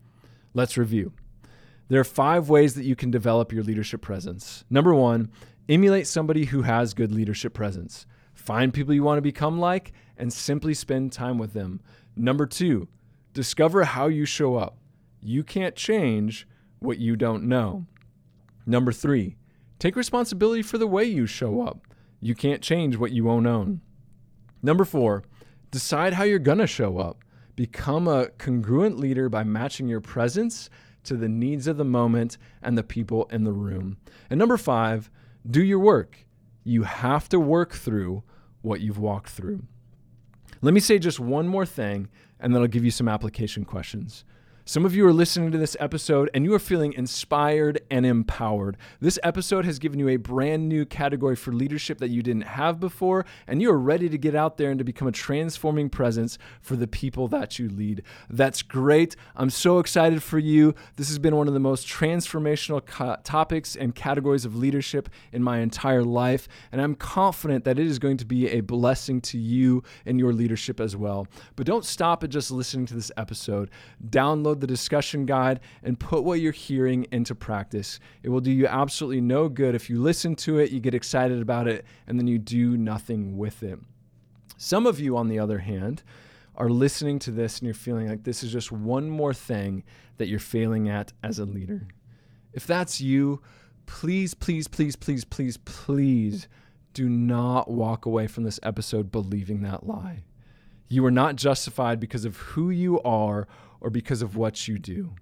Let's 0.54 0.78
review. 0.78 1.12
There 1.88 2.00
are 2.00 2.04
five 2.04 2.48
ways 2.48 2.74
that 2.74 2.84
you 2.84 2.94
can 2.94 3.10
develop 3.10 3.52
your 3.52 3.64
leadership 3.64 4.00
presence. 4.00 4.64
Number 4.70 4.94
one, 4.94 5.30
emulate 5.68 6.06
somebody 6.06 6.44
who 6.44 6.62
has 6.62 6.94
good 6.94 7.12
leadership 7.12 7.52
presence. 7.52 8.06
Find 8.32 8.72
people 8.72 8.94
you 8.94 9.02
want 9.02 9.18
to 9.18 9.22
become 9.22 9.58
like 9.58 9.92
and 10.16 10.32
simply 10.32 10.72
spend 10.72 11.12
time 11.12 11.36
with 11.36 11.52
them. 11.52 11.80
Number 12.14 12.46
two, 12.46 12.86
discover 13.32 13.84
how 13.84 14.06
you 14.06 14.24
show 14.24 14.54
up. 14.54 14.78
You 15.20 15.42
can't 15.42 15.74
change 15.74 16.46
what 16.78 16.98
you 16.98 17.16
don't 17.16 17.44
know. 17.44 17.86
Number 18.66 18.92
three, 18.92 19.36
take 19.80 19.96
responsibility 19.96 20.62
for 20.62 20.78
the 20.78 20.86
way 20.86 21.04
you 21.04 21.26
show 21.26 21.60
up. 21.62 21.86
You 22.26 22.34
can't 22.34 22.60
change 22.60 22.96
what 22.96 23.12
you 23.12 23.22
won't 23.22 23.46
own. 23.46 23.82
Number 24.60 24.84
four, 24.84 25.22
decide 25.70 26.14
how 26.14 26.24
you're 26.24 26.40
going 26.40 26.58
to 26.58 26.66
show 26.66 26.98
up. 26.98 27.22
Become 27.54 28.08
a 28.08 28.30
congruent 28.30 28.98
leader 28.98 29.28
by 29.28 29.44
matching 29.44 29.86
your 29.86 30.00
presence 30.00 30.68
to 31.04 31.16
the 31.16 31.28
needs 31.28 31.68
of 31.68 31.76
the 31.76 31.84
moment 31.84 32.36
and 32.60 32.76
the 32.76 32.82
people 32.82 33.26
in 33.26 33.44
the 33.44 33.52
room. 33.52 33.98
And 34.28 34.40
number 34.40 34.56
five, 34.56 35.08
do 35.48 35.62
your 35.62 35.78
work. 35.78 36.26
You 36.64 36.82
have 36.82 37.28
to 37.28 37.38
work 37.38 37.74
through 37.74 38.24
what 38.60 38.80
you've 38.80 38.98
walked 38.98 39.30
through. 39.30 39.62
Let 40.62 40.74
me 40.74 40.80
say 40.80 40.98
just 40.98 41.20
one 41.20 41.46
more 41.46 41.64
thing, 41.64 42.08
and 42.40 42.52
then 42.52 42.60
I'll 42.60 42.66
give 42.66 42.84
you 42.84 42.90
some 42.90 43.06
application 43.06 43.64
questions. 43.64 44.24
Some 44.68 44.84
of 44.84 44.96
you 44.96 45.06
are 45.06 45.12
listening 45.12 45.52
to 45.52 45.58
this 45.58 45.76
episode 45.78 46.28
and 46.34 46.44
you 46.44 46.52
are 46.52 46.58
feeling 46.58 46.92
inspired 46.94 47.82
and 47.88 48.04
empowered. 48.04 48.76
This 49.00 49.16
episode 49.22 49.64
has 49.64 49.78
given 49.78 50.00
you 50.00 50.08
a 50.08 50.16
brand 50.16 50.68
new 50.68 50.84
category 50.84 51.36
for 51.36 51.52
leadership 51.52 51.98
that 51.98 52.10
you 52.10 52.20
didn't 52.20 52.42
have 52.42 52.80
before, 52.80 53.24
and 53.46 53.62
you 53.62 53.70
are 53.70 53.78
ready 53.78 54.08
to 54.08 54.18
get 54.18 54.34
out 54.34 54.56
there 54.56 54.72
and 54.72 54.78
to 54.80 54.84
become 54.84 55.06
a 55.06 55.12
transforming 55.12 55.88
presence 55.88 56.36
for 56.60 56.74
the 56.74 56.88
people 56.88 57.28
that 57.28 57.60
you 57.60 57.68
lead. 57.68 58.02
That's 58.28 58.62
great. 58.62 59.14
I'm 59.36 59.50
so 59.50 59.78
excited 59.78 60.20
for 60.20 60.40
you. 60.40 60.74
This 60.96 61.10
has 61.10 61.20
been 61.20 61.36
one 61.36 61.46
of 61.46 61.54
the 61.54 61.60
most 61.60 61.86
transformational 61.86 62.84
co- 62.84 63.18
topics 63.22 63.76
and 63.76 63.94
categories 63.94 64.44
of 64.44 64.56
leadership 64.56 65.08
in 65.30 65.44
my 65.44 65.60
entire 65.60 66.02
life, 66.02 66.48
and 66.72 66.80
I'm 66.80 66.96
confident 66.96 67.62
that 67.66 67.78
it 67.78 67.86
is 67.86 68.00
going 68.00 68.16
to 68.16 68.26
be 68.26 68.48
a 68.48 68.62
blessing 68.62 69.20
to 69.20 69.38
you 69.38 69.84
and 70.04 70.18
your 70.18 70.32
leadership 70.32 70.80
as 70.80 70.96
well. 70.96 71.28
But 71.54 71.66
don't 71.66 71.84
stop 71.84 72.24
at 72.24 72.30
just 72.30 72.50
listening 72.50 72.86
to 72.86 72.94
this 72.94 73.12
episode. 73.16 73.70
Download 74.04 74.55
download 74.56 74.60
the 74.60 74.66
discussion 74.66 75.26
guide 75.26 75.60
and 75.82 75.98
put 75.98 76.24
what 76.24 76.40
you're 76.40 76.52
hearing 76.52 77.06
into 77.12 77.34
practice. 77.34 78.00
It 78.22 78.28
will 78.28 78.40
do 78.40 78.50
you 78.50 78.66
absolutely 78.66 79.20
no 79.20 79.48
good 79.48 79.74
if 79.74 79.90
you 79.90 80.00
listen 80.00 80.34
to 80.36 80.58
it, 80.58 80.70
you 80.70 80.80
get 80.80 80.94
excited 80.94 81.40
about 81.40 81.68
it, 81.68 81.84
and 82.06 82.18
then 82.18 82.26
you 82.26 82.38
do 82.38 82.76
nothing 82.76 83.36
with 83.36 83.62
it. 83.62 83.78
Some 84.56 84.86
of 84.86 84.98
you, 84.98 85.16
on 85.16 85.28
the 85.28 85.38
other 85.38 85.58
hand, 85.58 86.02
are 86.56 86.70
listening 86.70 87.18
to 87.20 87.30
this 87.30 87.58
and 87.58 87.66
you're 87.66 87.74
feeling 87.74 88.08
like 88.08 88.24
this 88.24 88.42
is 88.42 88.50
just 88.50 88.72
one 88.72 89.10
more 89.10 89.34
thing 89.34 89.84
that 90.16 90.28
you're 90.28 90.38
failing 90.38 90.88
at 90.88 91.12
as 91.22 91.38
a 91.38 91.44
leader. 91.44 91.86
If 92.54 92.66
that's 92.66 93.00
you, 93.00 93.42
please, 93.84 94.32
please, 94.32 94.66
please, 94.66 94.96
please, 94.96 95.26
please, 95.26 95.58
please 95.58 96.48
do 96.94 97.10
not 97.10 97.70
walk 97.70 98.06
away 98.06 98.26
from 98.26 98.44
this 98.44 98.58
episode 98.62 99.12
believing 99.12 99.60
that 99.60 99.86
lie. 99.86 100.24
You 100.88 101.04
are 101.04 101.10
not 101.10 101.36
justified 101.36 102.00
because 102.00 102.24
of 102.24 102.36
who 102.36 102.70
you 102.70 103.02
are 103.02 103.46
or 103.86 103.90
because 103.90 104.20
of 104.20 104.34
what 104.34 104.66
you 104.66 104.80
do. 104.80 105.14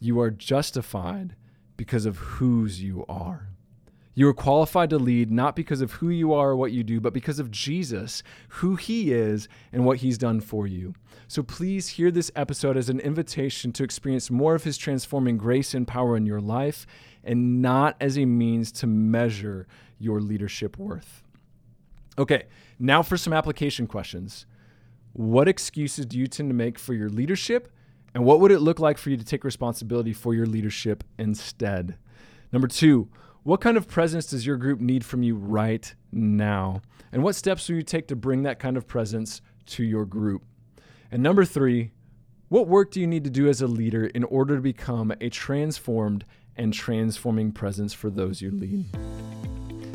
You 0.00 0.18
are 0.18 0.30
justified 0.30 1.36
because 1.76 2.06
of 2.06 2.16
whose 2.16 2.82
you 2.82 3.04
are. 3.06 3.50
You 4.14 4.26
are 4.28 4.34
qualified 4.34 4.88
to 4.90 4.98
lead 4.98 5.30
not 5.30 5.54
because 5.54 5.82
of 5.82 5.92
who 5.92 6.08
you 6.08 6.32
are 6.32 6.48
or 6.52 6.56
what 6.56 6.72
you 6.72 6.82
do, 6.82 7.02
but 7.02 7.12
because 7.12 7.38
of 7.38 7.50
Jesus, 7.50 8.22
who 8.48 8.76
he 8.76 9.12
is, 9.12 9.46
and 9.72 9.84
what 9.84 9.98
he's 9.98 10.16
done 10.16 10.40
for 10.40 10.66
you. 10.66 10.94
So 11.28 11.42
please 11.42 11.88
hear 11.88 12.10
this 12.10 12.30
episode 12.34 12.78
as 12.78 12.88
an 12.88 12.98
invitation 13.00 13.72
to 13.72 13.84
experience 13.84 14.30
more 14.30 14.54
of 14.54 14.64
his 14.64 14.78
transforming 14.78 15.36
grace 15.36 15.74
and 15.74 15.86
power 15.86 16.16
in 16.16 16.24
your 16.24 16.40
life, 16.40 16.86
and 17.22 17.60
not 17.60 17.94
as 18.00 18.16
a 18.16 18.24
means 18.24 18.72
to 18.72 18.86
measure 18.86 19.66
your 19.98 20.22
leadership 20.22 20.78
worth. 20.78 21.22
Okay, 22.16 22.44
now 22.78 23.02
for 23.02 23.18
some 23.18 23.34
application 23.34 23.86
questions. 23.86 24.46
What 25.12 25.46
excuses 25.46 26.06
do 26.06 26.18
you 26.18 26.26
tend 26.26 26.48
to 26.48 26.54
make 26.54 26.78
for 26.78 26.94
your 26.94 27.10
leadership? 27.10 27.70
And 28.18 28.26
what 28.26 28.40
would 28.40 28.50
it 28.50 28.58
look 28.58 28.80
like 28.80 28.98
for 28.98 29.10
you 29.10 29.16
to 29.16 29.24
take 29.24 29.44
responsibility 29.44 30.12
for 30.12 30.34
your 30.34 30.44
leadership 30.44 31.04
instead? 31.20 31.96
Number 32.52 32.66
two, 32.66 33.08
what 33.44 33.60
kind 33.60 33.76
of 33.76 33.86
presence 33.86 34.26
does 34.26 34.44
your 34.44 34.56
group 34.56 34.80
need 34.80 35.04
from 35.04 35.22
you 35.22 35.36
right 35.36 35.94
now? 36.10 36.82
And 37.12 37.22
what 37.22 37.36
steps 37.36 37.68
will 37.68 37.76
you 37.76 37.84
take 37.84 38.08
to 38.08 38.16
bring 38.16 38.42
that 38.42 38.58
kind 38.58 38.76
of 38.76 38.88
presence 38.88 39.40
to 39.66 39.84
your 39.84 40.04
group? 40.04 40.42
And 41.12 41.22
number 41.22 41.44
three, 41.44 41.92
what 42.48 42.66
work 42.66 42.90
do 42.90 43.00
you 43.00 43.06
need 43.06 43.22
to 43.22 43.30
do 43.30 43.48
as 43.48 43.62
a 43.62 43.68
leader 43.68 44.06
in 44.06 44.24
order 44.24 44.56
to 44.56 44.62
become 44.62 45.14
a 45.20 45.30
transformed 45.30 46.24
and 46.56 46.74
transforming 46.74 47.52
presence 47.52 47.92
for 47.92 48.10
those 48.10 48.42
you 48.42 48.50
lead? 48.50 48.84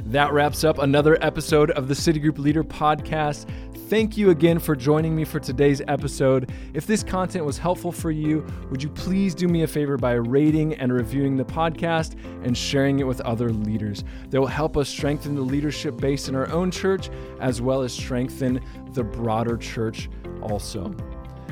That 0.05 0.31
wraps 0.31 0.63
up 0.63 0.77
another 0.77 1.17
episode 1.21 1.71
of 1.71 1.89
the 1.89 1.95
City 1.95 2.21
Group 2.21 2.37
Leader 2.37 2.63
Podcast. 2.63 3.49
Thank 3.93 4.17
you 4.17 4.31
again 4.31 4.57
for 4.57 4.75
joining 4.75 5.15
me 5.15 5.23
for 5.23 5.39
today's 5.39 5.79
episode. 5.87 6.51
If 6.73 6.87
this 6.87 7.03
content 7.03 7.45
was 7.45 7.59
helpful 7.59 7.91
for 7.91 8.09
you, 8.09 8.43
would 8.71 8.81
you 8.81 8.89
please 8.89 9.35
do 9.35 9.47
me 9.47 9.61
a 9.61 9.67
favor 9.67 9.97
by 9.97 10.13
rating 10.13 10.73
and 10.73 10.91
reviewing 10.91 11.37
the 11.37 11.45
podcast 11.45 12.15
and 12.43 12.57
sharing 12.57 12.97
it 12.97 13.03
with 13.03 13.21
other 13.21 13.51
leaders? 13.51 14.03
That 14.31 14.39
will 14.39 14.47
help 14.47 14.77
us 14.77 14.89
strengthen 14.89 15.35
the 15.35 15.43
leadership 15.43 15.97
base 15.97 16.27
in 16.27 16.33
our 16.33 16.49
own 16.49 16.71
church 16.71 17.11
as 17.39 17.61
well 17.61 17.83
as 17.83 17.93
strengthen 17.93 18.61
the 18.93 19.03
broader 19.03 19.57
church 19.57 20.09
also. 20.41 20.91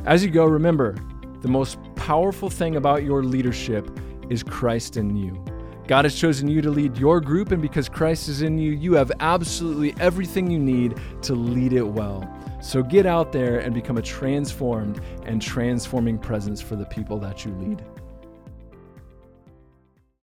As 0.05 0.25
you 0.25 0.31
go, 0.31 0.45
remember 0.45 0.95
the 1.41 1.47
most 1.47 1.77
powerful 1.93 2.49
thing 2.49 2.75
about 2.75 3.03
your 3.03 3.21
leadership 3.23 3.87
is 4.31 4.41
Christ 4.41 4.97
in 4.97 5.15
you. 5.15 5.45
God 5.87 6.05
has 6.05 6.15
chosen 6.15 6.47
you 6.47 6.61
to 6.61 6.69
lead 6.69 6.97
your 6.97 7.19
group, 7.19 7.51
and 7.51 7.61
because 7.61 7.89
Christ 7.89 8.29
is 8.29 8.41
in 8.41 8.57
you, 8.57 8.71
you 8.71 8.93
have 8.93 9.11
absolutely 9.19 9.93
everything 9.99 10.49
you 10.49 10.59
need 10.59 10.99
to 11.23 11.35
lead 11.35 11.73
it 11.73 11.83
well. 11.83 12.27
So 12.61 12.83
get 12.83 13.05
out 13.05 13.31
there 13.31 13.59
and 13.59 13.73
become 13.73 13.97
a 13.97 14.01
transformed 14.01 15.01
and 15.25 15.41
transforming 15.41 16.17
presence 16.17 16.61
for 16.61 16.75
the 16.75 16.85
people 16.85 17.17
that 17.19 17.43
you 17.43 17.51
lead. 17.55 17.83